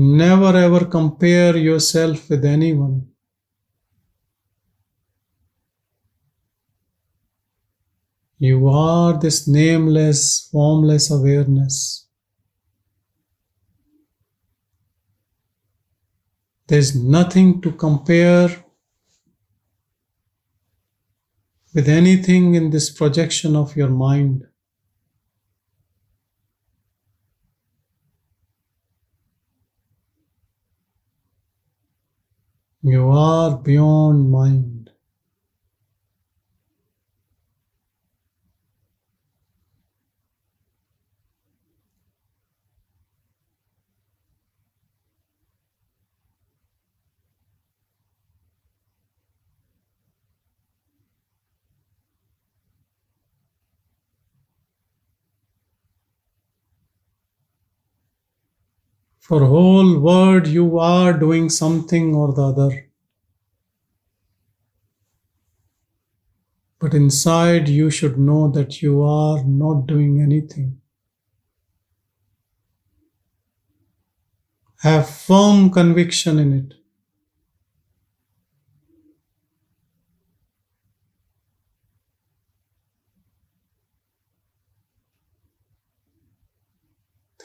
Never 0.00 0.56
ever 0.56 0.84
compare 0.84 1.56
yourself 1.56 2.30
with 2.30 2.44
anyone. 2.44 3.08
You 8.38 8.68
are 8.68 9.18
this 9.18 9.48
nameless, 9.48 10.48
formless 10.52 11.10
awareness. 11.10 12.06
There's 16.68 16.94
nothing 16.94 17.60
to 17.62 17.72
compare 17.72 18.50
with 21.74 21.88
anything 21.88 22.54
in 22.54 22.70
this 22.70 22.88
projection 22.88 23.56
of 23.56 23.74
your 23.74 23.90
mind. 23.90 24.46
You 32.88 33.10
are 33.10 33.54
beyond 33.54 34.30
mind. 34.30 34.77
For 59.28 59.44
whole 59.44 60.00
world 60.00 60.46
you 60.46 60.78
are 60.78 61.12
doing 61.12 61.50
something 61.50 62.14
or 62.14 62.32
the 62.32 62.44
other. 62.44 62.88
But 66.78 66.94
inside 66.94 67.68
you 67.68 67.90
should 67.90 68.18
know 68.18 68.50
that 68.50 68.80
you 68.80 69.02
are 69.02 69.44
not 69.44 69.86
doing 69.86 70.22
anything. 70.22 70.80
Have 74.78 75.10
firm 75.10 75.70
conviction 75.72 76.38
in 76.38 76.52
it. 76.54 76.74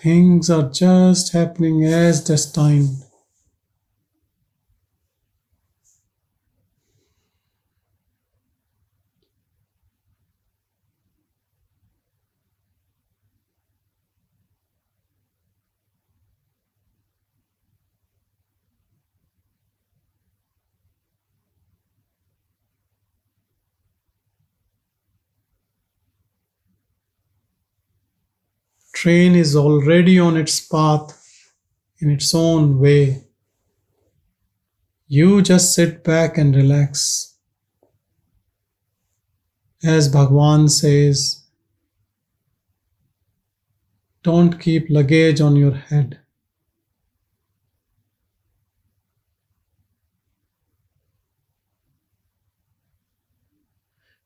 Things 0.03 0.49
are 0.49 0.69
just 0.69 1.31
happening 1.31 1.85
as 1.85 2.21
destined. 2.21 3.02
Train 29.03 29.35
is 29.35 29.53
already 29.53 30.17
on 30.17 30.37
its 30.37 30.65
path 30.65 31.11
in 31.99 32.09
its 32.09 32.33
own 32.33 32.79
way. 32.79 33.25
You 35.09 35.41
just 35.41 35.75
sit 35.75 36.05
back 36.05 36.37
and 36.37 36.55
relax. 36.55 37.35
As 39.83 40.07
Bhagwan 40.07 40.69
says, 40.69 41.43
don't 44.23 44.57
keep 44.57 44.89
luggage 44.89 45.41
on 45.41 45.57
your 45.57 45.73
head. 45.73 46.22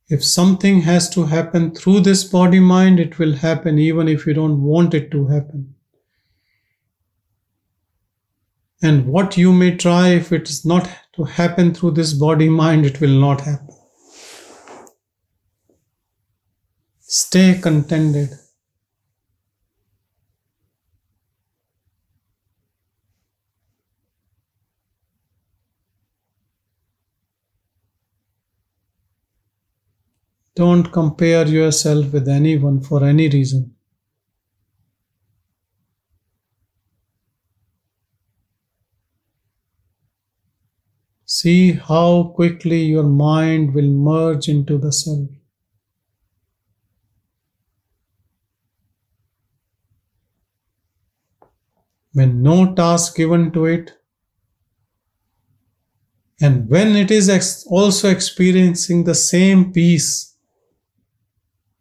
If 0.10 0.24
something 0.24 0.82
has 0.82 1.10
to 1.12 1.26
happen 1.26 1.76
through 1.76 2.00
this 2.02 2.24
body 2.24 2.62
mind, 2.62 3.00
it 3.00 3.20
will 3.20 3.34
happen 3.36 3.78
even 3.78 4.08
if 4.08 4.26
you 4.26 4.34
don't 4.34 4.64
want 4.64 4.94
it 4.94 5.12
to 5.12 5.28
happen. 5.28 5.76
And 8.82 9.08
what 9.08 9.38
you 9.38 9.52
may 9.52 9.76
try, 9.76 10.10
if 10.10 10.32
it 10.32 10.50
is 10.50 10.64
not 10.66 10.90
to 11.16 11.24
happen 11.24 11.74
through 11.74 11.92
this 11.92 12.14
body 12.14 12.48
mind, 12.48 12.86
it 12.86 13.02
will 13.02 13.20
not 13.20 13.42
happen. 13.42 13.76
Stay 17.00 17.60
contented. 17.60 18.30
Don't 30.58 30.92
compare 30.92 31.48
yourself 31.48 32.12
with 32.12 32.28
anyone 32.28 32.82
for 32.82 33.06
any 33.06 33.30
reason. 33.30 33.76
See 41.28 41.74
how 41.74 42.34
quickly 42.36 42.86
your 42.86 43.04
mind 43.04 43.76
will 43.76 43.88
merge 43.92 44.50
into 44.50 44.80
the 44.80 44.92
self. 44.92 45.30
When 52.12 52.44
no 52.44 52.76
task 52.76 53.16
given 53.16 53.54
to 53.54 53.64
it, 53.64 53.94
and 56.42 56.68
when 56.68 56.96
it 56.96 57.12
is 57.12 57.30
ex- 57.30 57.64
also 57.68 58.10
experiencing 58.10 59.04
the 59.04 59.14
same 59.16 59.72
peace 59.72 60.37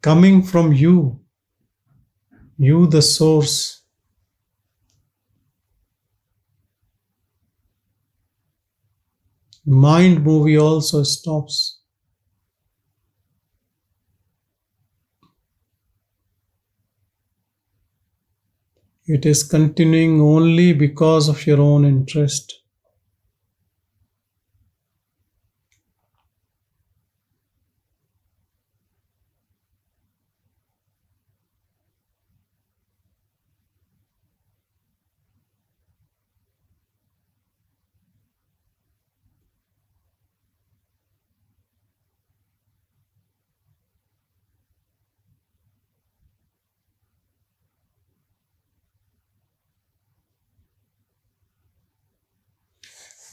coming 0.06 0.40
from 0.40 0.72
you, 0.72 1.18
you, 2.56 2.86
the 2.86 3.02
source. 3.02 3.82
Mind 9.64 10.22
movie 10.22 10.56
also 10.56 11.02
stops. 11.02 11.80
It 19.06 19.26
is 19.26 19.42
continuing 19.42 20.20
only 20.20 20.72
because 20.72 21.28
of 21.28 21.44
your 21.48 21.60
own 21.60 21.84
interest. 21.84 22.60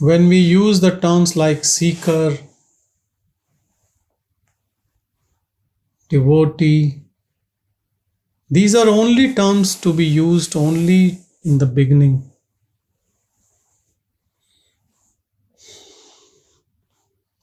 When 0.04 0.28
we 0.28 0.38
use 0.38 0.82
the 0.82 0.99
terms 0.99 1.38
like 1.38 1.64
seeker, 1.64 2.38
devotee, 6.10 7.04
these 8.49 8.76
are 8.76 8.89
only 8.89 9.34
terms 9.34 9.76
to 9.76 9.93
be 9.93 10.06
used 10.06 10.58
only 10.58 11.20
in 11.45 11.58
the 11.58 11.66
beginning. 11.66 12.30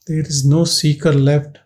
There 0.05 0.19
is 0.19 0.45
no 0.45 0.65
seeker 0.65 1.13
left. 1.13 1.57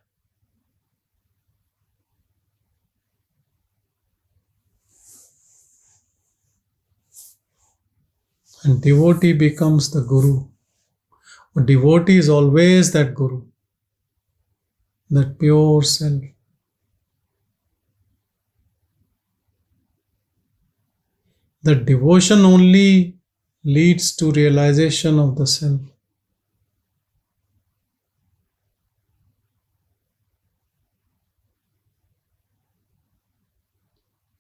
And 8.64 8.82
devotee 8.82 9.34
becomes 9.34 9.92
the 9.92 10.00
guru. 10.00 10.55
A 11.58 11.62
devotee 11.62 12.18
is 12.18 12.30
always 12.30 12.92
that 12.92 13.16
guru, 13.16 13.42
that 15.10 15.40
pure 15.40 15.82
self. 15.82 16.22
That 21.64 21.86
devotion 21.86 22.40
only 22.46 23.18
leads 23.64 24.16
to 24.18 24.32
realization 24.32 25.18
of 25.18 25.36
the 25.36 25.48
self. 25.48 25.82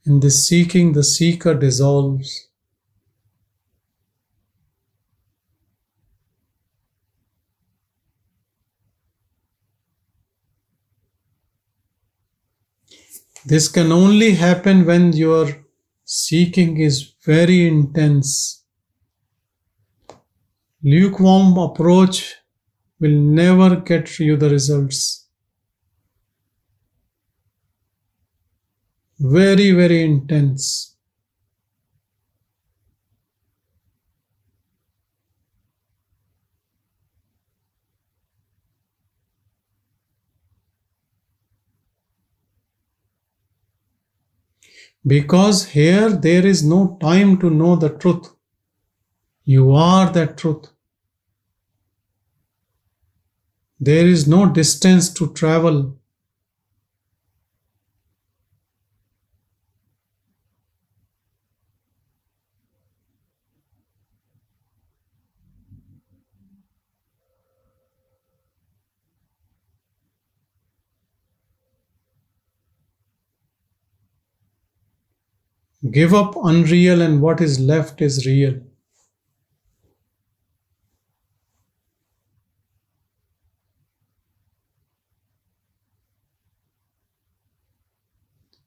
In 0.05 0.19
this 0.19 0.47
seeking, 0.47 0.93
the 0.93 1.03
seeker 1.03 1.55
dissolves. 1.55 2.49
This 13.47 13.67
can 13.67 13.91
only 13.91 14.31
happen 14.33 14.85
when 14.85 15.13
your 15.13 15.47
seeking 16.03 16.79
is 16.79 17.13
very 17.23 17.67
intense. 17.67 18.63
Lukewarm 20.83 21.55
approach 21.57 22.35
will 22.99 23.19
never 23.19 23.75
get 23.75 24.19
you 24.19 24.35
the 24.35 24.49
results. 24.49 25.27
Very, 29.19 29.71
very 29.71 30.03
intense. 30.03 30.94
Because 45.07 45.65
here 45.65 46.09
there 46.09 46.45
is 46.45 46.63
no 46.63 46.97
time 46.99 47.37
to 47.39 47.49
know 47.49 47.75
the 47.75 47.89
truth. 47.89 48.29
You 49.43 49.71
are 49.73 50.11
that 50.11 50.37
truth. 50.37 50.67
There 53.79 54.07
is 54.07 54.27
no 54.27 54.51
distance 54.51 55.13
to 55.13 55.31
travel. 55.33 55.97
Give 75.95 76.13
up 76.13 76.35
unreal, 76.43 77.01
and 77.01 77.23
what 77.23 77.41
is 77.41 77.59
left 77.59 77.99
is 77.99 78.23
real. 78.27 78.61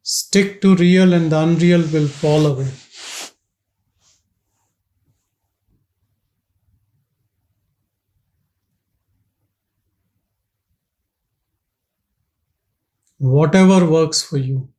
Stick 0.02 0.60
to 0.62 0.74
real, 0.74 1.12
and 1.12 1.30
the 1.30 1.38
unreal 1.38 1.82
will 1.92 2.08
fall 2.08 2.46
away. 2.46 2.68
Whatever 13.18 13.88
works 13.88 14.22
for 14.22 14.38
you. 14.38 14.70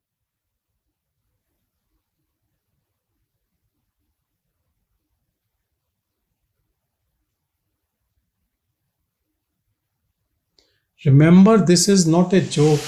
Remember, 11.05 11.57
this 11.57 11.87
is 11.87 12.05
not 12.05 12.33
a 12.33 12.41
joke. 12.41 12.81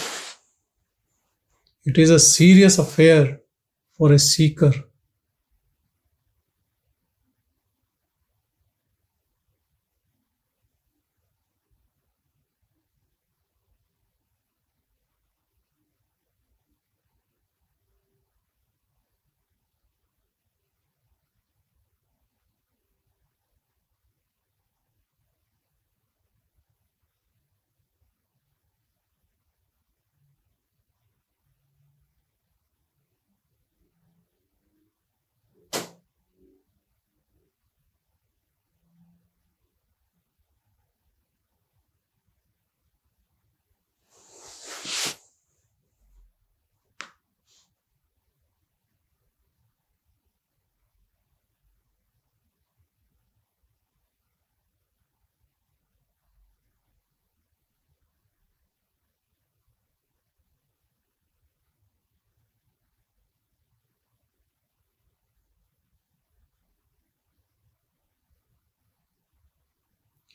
It 1.86 1.98
is 1.98 2.10
a 2.10 2.20
serious 2.20 2.78
affair 2.78 3.40
for 3.98 4.12
a 4.12 4.20
seeker. 4.20 4.74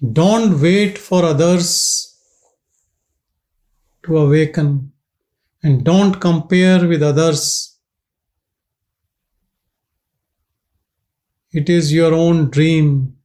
Don't 0.00 0.60
wait 0.60 0.98
for 0.98 1.24
others 1.24 2.14
to 4.04 4.18
awaken 4.18 4.92
and 5.62 5.84
don't 5.84 6.20
compare 6.20 6.86
with 6.86 7.02
others. 7.02 7.78
It 11.50 11.70
is 11.70 11.92
your 11.94 12.12
own 12.12 12.50
dream. 12.50 13.16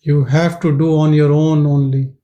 You 0.00 0.24
have 0.24 0.60
to 0.60 0.76
do 0.76 0.96
on 0.96 1.12
your 1.12 1.32
own 1.32 1.66
only. 1.66 2.14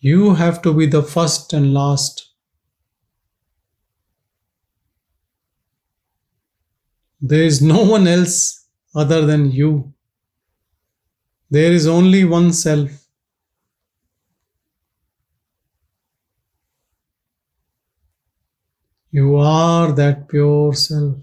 You 0.00 0.34
have 0.34 0.62
to 0.62 0.72
be 0.72 0.86
the 0.86 1.02
first 1.02 1.52
and 1.52 1.74
last. 1.74 2.33
There 7.26 7.44
is 7.44 7.62
no 7.62 7.82
one 7.82 8.06
else 8.06 8.66
other 8.94 9.24
than 9.24 9.50
you. 9.50 9.94
There 11.48 11.72
is 11.72 11.86
only 11.86 12.26
one 12.26 12.52
self. 12.52 12.90
You 19.10 19.36
are 19.36 19.90
that 19.92 20.28
pure 20.28 20.74
self. 20.74 21.16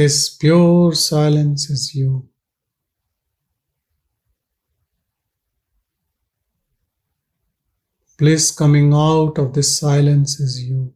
This 0.00 0.30
pure 0.30 0.94
silence 0.94 1.68
is 1.68 1.94
you. 1.94 2.26
Bliss 8.16 8.50
coming 8.50 8.94
out 8.94 9.36
of 9.36 9.52
this 9.52 9.78
silence 9.78 10.40
is 10.40 10.62
you. 10.62 10.94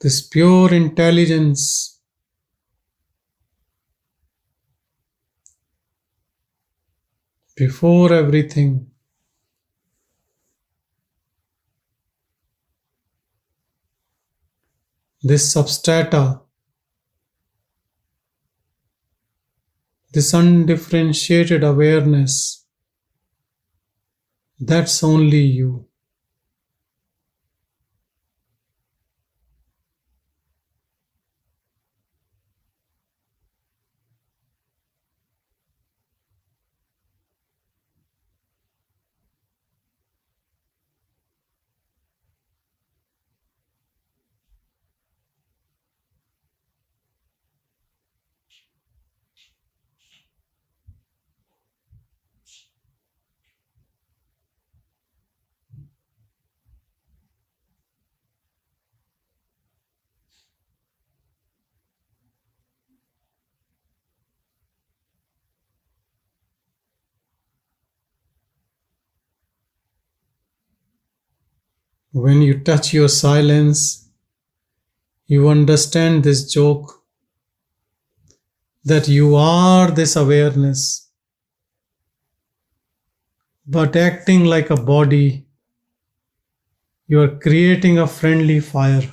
This 0.00 0.20
pure 0.20 0.74
intelligence 0.74 1.99
before 7.60 8.14
everything. 8.14 8.86
This 15.22 15.54
substrata, 15.54 16.40
this 20.10 20.32
undifferentiated 20.32 21.62
awareness, 21.62 22.64
that's 24.58 25.04
only 25.04 25.42
you. 25.42 25.89
When 72.22 72.42
you 72.42 72.60
touch 72.60 72.92
your 72.92 73.08
silence, 73.08 74.06
you 75.26 75.48
understand 75.48 76.22
this 76.22 76.52
joke 76.52 77.02
that 78.84 79.08
you 79.08 79.36
are 79.36 79.90
this 79.90 80.16
awareness, 80.16 81.08
but 83.66 83.96
acting 83.96 84.44
like 84.44 84.68
a 84.68 84.76
body, 84.76 85.46
you 87.06 87.22
are 87.22 87.38
creating 87.38 87.98
a 87.98 88.06
friendly 88.06 88.60
fire. 88.60 89.10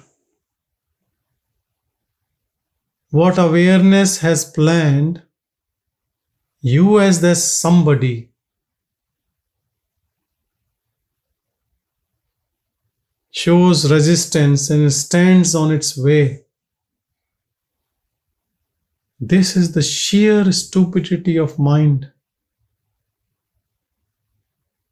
What 3.12 3.38
awareness 3.38 4.18
has 4.18 4.44
planned, 4.44 5.22
you 6.60 7.00
as 7.00 7.22
the 7.22 7.36
somebody 7.36 8.32
shows 13.38 13.92
resistance 13.92 14.72
and 14.72 14.92
stands 14.92 15.54
on 15.54 15.72
its 15.72 15.96
way. 15.96 16.44
This 19.20 19.56
is 19.56 19.74
the 19.74 19.84
sheer 19.84 20.52
stupidity 20.52 21.38
of 21.38 21.60
mind, 21.60 22.12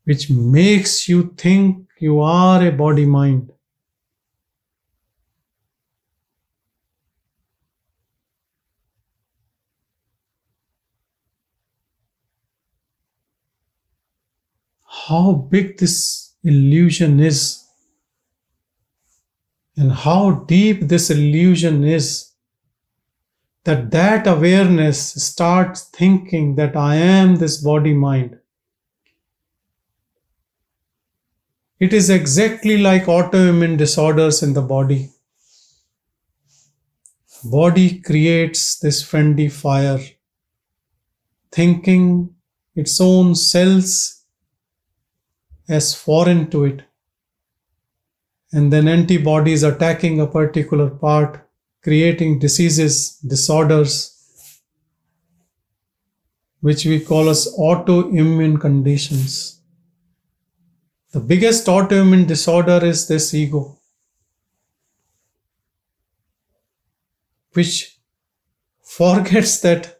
which 0.03 0.29
makes 0.29 1.09
you 1.09 1.33
think 1.35 1.87
you 1.99 2.21
are 2.21 2.63
a 2.63 2.71
body 2.71 3.07
mind. 3.07 3.51
How 15.07 15.33
big 15.33 15.79
this 15.79 16.35
illusion 16.43 17.19
is 17.19 17.64
and 19.77 19.91
how 19.91 20.31
deep 20.47 20.87
this 20.87 21.09
illusion 21.09 21.83
is 21.83 22.31
that 23.65 23.91
that 23.91 24.27
awareness 24.27 25.13
starts 25.23 25.83
thinking 25.89 26.55
that 26.55 26.75
i 26.77 26.95
am 26.95 27.35
this 27.37 27.57
body 27.61 27.93
mind. 27.93 28.37
It 31.79 31.91
is 31.91 32.09
exactly 32.09 32.77
like 32.77 33.05
autoimmune 33.05 33.77
disorders 33.77 34.41
in 34.41 34.53
the 34.53 34.61
body. 34.61 35.09
Body 37.43 37.99
creates 37.99 38.79
this 38.79 39.03
friendly 39.03 39.49
fire 39.49 39.99
thinking 41.51 42.33
its 42.75 42.99
own 43.01 43.35
cells 43.35 44.23
as 45.67 45.93
foreign 45.93 46.49
to 46.51 46.65
it 46.65 46.83
and 48.55 48.71
then 48.71 48.87
antibodies 48.87 49.63
attacking 49.63 50.21
a 50.21 50.25
particular 50.25 50.89
part, 50.89 51.45
creating 51.83 52.39
diseases, 52.39 53.17
disorders, 53.17 54.61
which 56.61 56.85
we 56.85 57.01
call 57.01 57.27
as 57.27 57.53
autoimmune 57.59 58.59
conditions. 58.59 59.59
The 61.11 61.19
biggest 61.19 61.67
autoimmune 61.67 62.27
disorder 62.27 62.79
is 62.85 63.09
this 63.09 63.33
ego, 63.33 63.77
which 67.51 67.99
forgets 68.81 69.59
that 69.59 69.99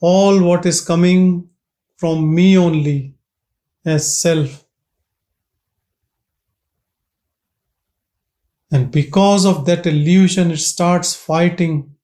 all 0.00 0.40
what 0.44 0.64
is 0.64 0.80
coming 0.80 1.50
from 1.96 2.32
me 2.32 2.56
only 2.56 3.16
as 3.84 4.16
self 4.20 4.65
And 8.70 8.90
because 8.90 9.46
of 9.46 9.64
that 9.66 9.86
illusion, 9.86 10.50
it 10.50 10.58
starts 10.58 11.14
fighting 11.14 11.94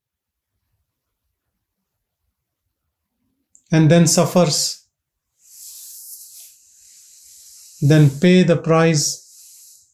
and 3.71 3.89
then 3.91 4.07
suffers, 4.07 4.85
then 7.81 8.09
pay 8.09 8.43
the 8.43 8.55
price. 8.55 9.89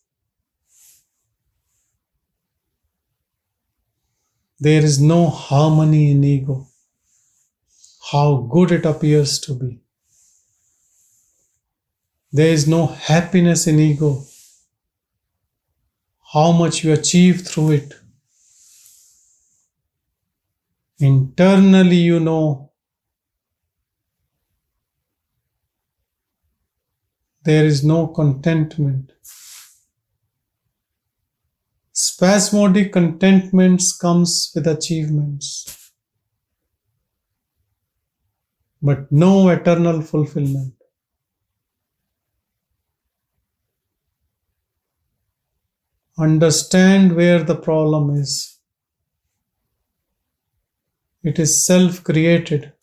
There 4.59 4.83
is 4.83 4.99
no 4.99 5.29
harmony 5.29 6.11
in 6.11 6.23
ego, 6.23 6.67
how 8.11 8.47
good 8.51 8.71
it 8.73 8.85
appears 8.85 9.39
to 9.39 9.53
be. 9.53 9.79
There 12.31 12.53
is 12.53 12.67
no 12.67 12.85
happiness 12.87 13.65
in 13.65 13.79
ego, 13.79 14.25
how 16.33 16.51
much 16.51 16.83
you 16.83 16.93
achieve 16.93 17.41
through 17.41 17.71
it. 17.71 17.93
Internally, 20.99 21.95
you 21.95 22.19
know 22.19 22.71
there 27.43 27.65
is 27.65 27.83
no 27.83 28.07
contentment. 28.07 29.11
Spasmodic 31.93 32.91
contentments 32.91 33.95
comes 33.95 34.51
with 34.55 34.65
achievements, 34.65 35.91
but 38.81 39.11
no 39.11 39.47
eternal 39.49 40.01
fulfillment. 40.01 40.73
Understand 46.19 47.15
where 47.15 47.41
the 47.43 47.55
problem 47.55 48.11
is. 48.11 48.59
It 51.23 51.39
is 51.39 51.65
self 51.65 52.03
created, 52.03 52.73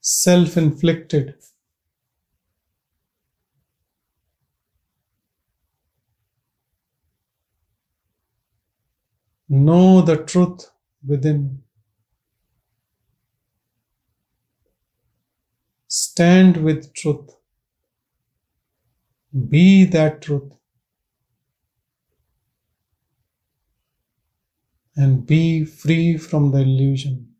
self 0.00 0.56
inflicted. 0.56 1.34
Know 9.48 10.02
the 10.02 10.18
truth 10.22 10.70
within. 11.02 11.62
Stand 15.88 16.58
with 16.58 16.92
truth. 16.92 17.36
Be 19.48 19.84
that 19.84 20.22
truth. 20.22 20.54
And 24.96 25.24
be 25.24 25.64
free 25.64 26.16
from 26.16 26.50
the 26.50 26.58
illusion. 26.62 27.33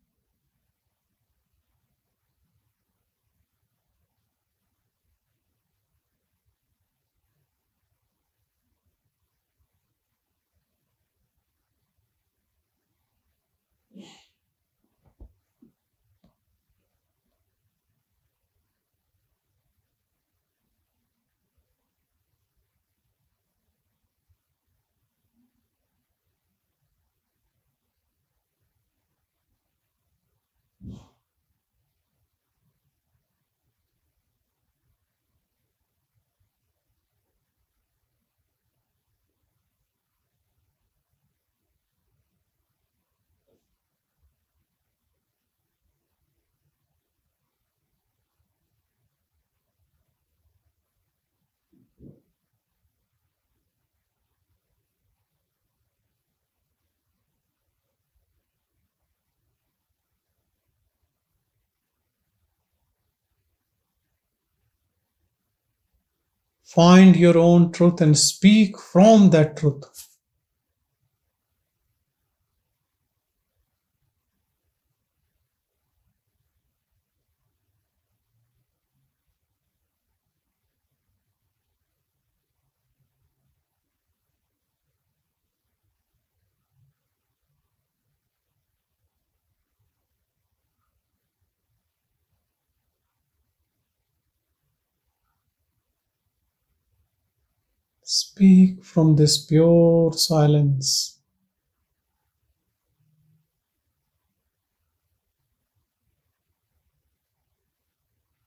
Find 66.65 67.15
your 67.15 67.37
own 67.37 67.71
truth 67.71 68.01
and 68.01 68.17
speak 68.17 68.79
from 68.79 69.29
that 69.31 69.57
truth. 69.57 69.83
Speak 98.35 98.83
from 98.83 99.15
this 99.15 99.37
pure 99.45 100.11
silence. 100.11 101.19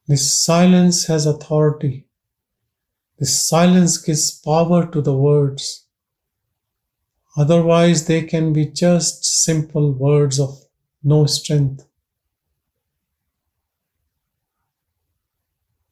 This 0.07 0.31
silence 0.31 1.07
has 1.07 1.25
authority. 1.25 2.07
This 3.19 3.43
silence 3.43 3.97
gives 3.97 4.31
power 4.31 4.85
to 4.93 5.01
the 5.01 5.17
words. 5.17 5.87
Otherwise, 7.35 8.07
they 8.07 8.25
can 8.25 8.53
be 8.53 8.67
just 8.67 9.25
simple 9.25 9.93
words 9.93 10.39
of 10.39 10.67
no 11.03 11.25
strength. 11.25 11.87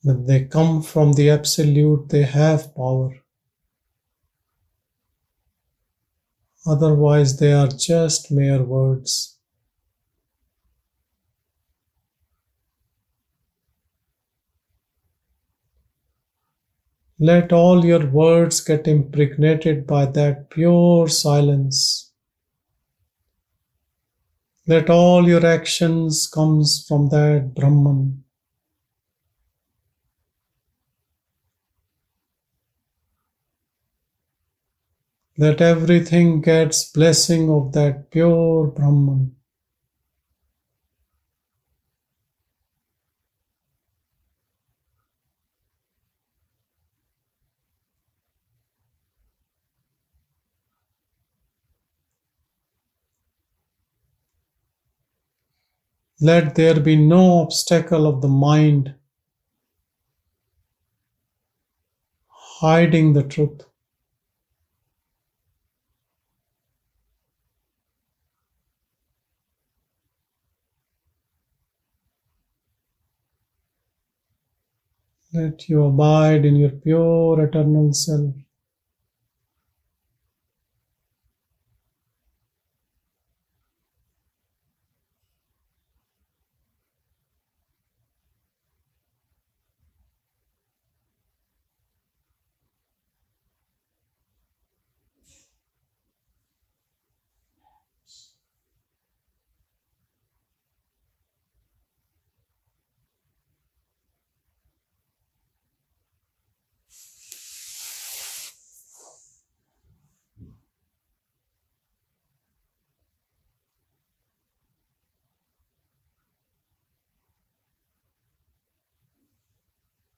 When 0.03 0.27
they 0.27 0.45
come 0.45 0.83
from 0.83 1.15
the 1.15 1.31
Absolute, 1.31 2.11
they 2.11 2.25
have 2.25 2.75
power. 2.75 3.23
Otherwise, 6.67 7.39
they 7.39 7.53
are 7.55 7.69
just 7.69 8.31
mere 8.31 8.63
words. 8.63 9.39
Let 17.19 17.53
all 17.53 17.85
your 17.85 18.11
words 18.11 18.63
get 18.63 18.89
impregnated 18.89 19.87
by 19.87 20.07
that 20.07 20.49
pure 20.49 21.09
silence. 21.09 22.11
Let 24.67 24.91
all 24.91 25.27
your 25.27 25.47
actions 25.47 26.27
comes 26.27 26.85
from 26.87 27.09
that 27.09 27.55
Brahman. 27.55 28.26
Let 35.39 35.61
everything 35.61 36.41
gets 36.41 36.91
blessing 36.91 37.51
of 37.51 37.73
that 37.73 38.11
pure 38.11 38.69
Brahman. 38.69 39.37
Let 56.19 56.55
there 56.55 56.81
be 56.81 56.97
no 56.97 57.43
obstacle 57.43 58.07
of 58.07 58.23
the 58.23 58.29
mind 58.29 58.95
hiding 62.27 63.13
the 63.13 63.23
truth. 63.23 63.67
Let 75.37 75.69
you 75.69 75.85
abide 75.85 76.47
in 76.47 76.57
your 76.57 76.71
pure 76.71 77.45
eternal 77.45 77.93
self. 77.93 78.35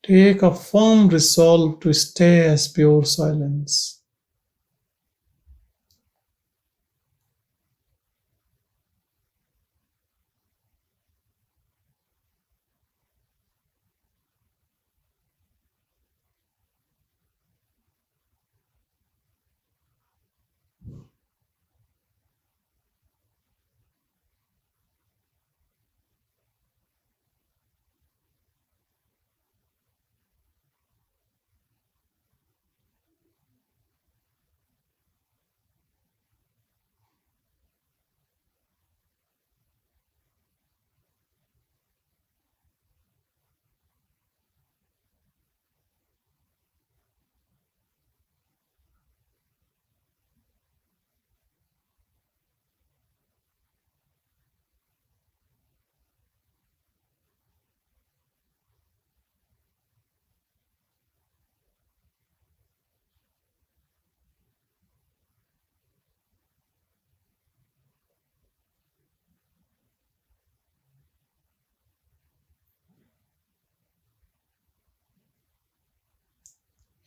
Take 0.08 0.42
a 0.42 0.52
firm 0.52 1.06
resolve 1.06 1.78
to 1.82 1.92
stay 1.92 2.40
as 2.48 2.66
pure 2.66 3.04
silence. 3.04 3.97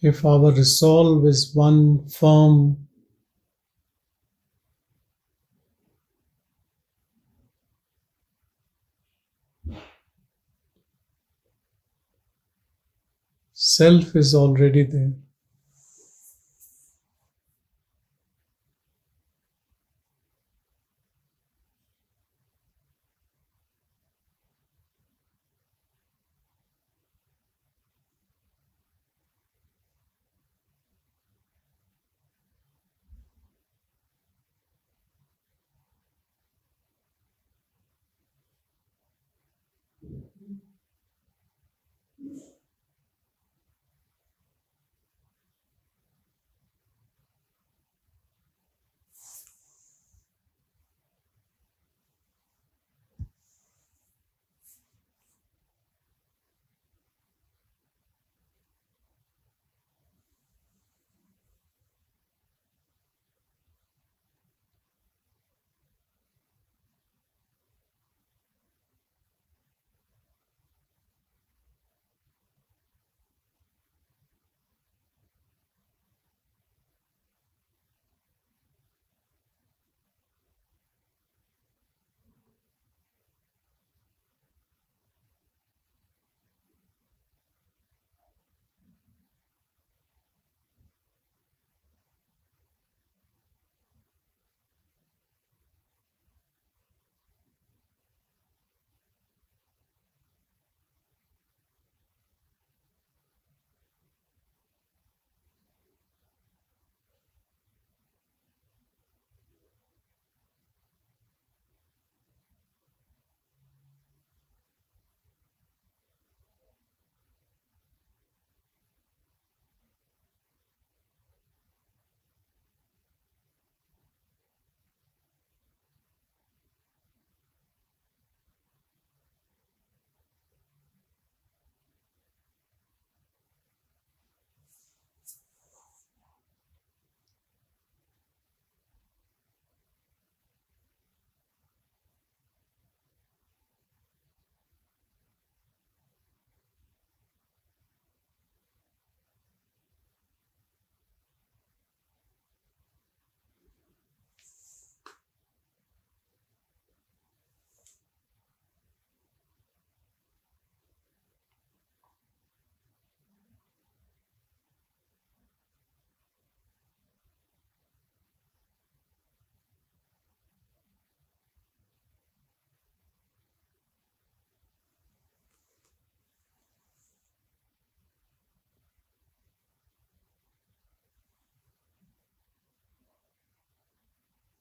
If 0.02 0.26
our 0.26 0.52
resolve 0.52 1.26
is 1.26 1.56
one 1.56 2.06
firm, 2.10 2.88
self 13.54 14.14
is 14.18 14.36
already 14.36 14.84
there. 14.84 15.14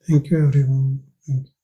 Thank 0.06 0.30
you, 0.30 0.46
everyone. 0.46 1.04
Thank 1.26 1.46
you. 1.46 1.59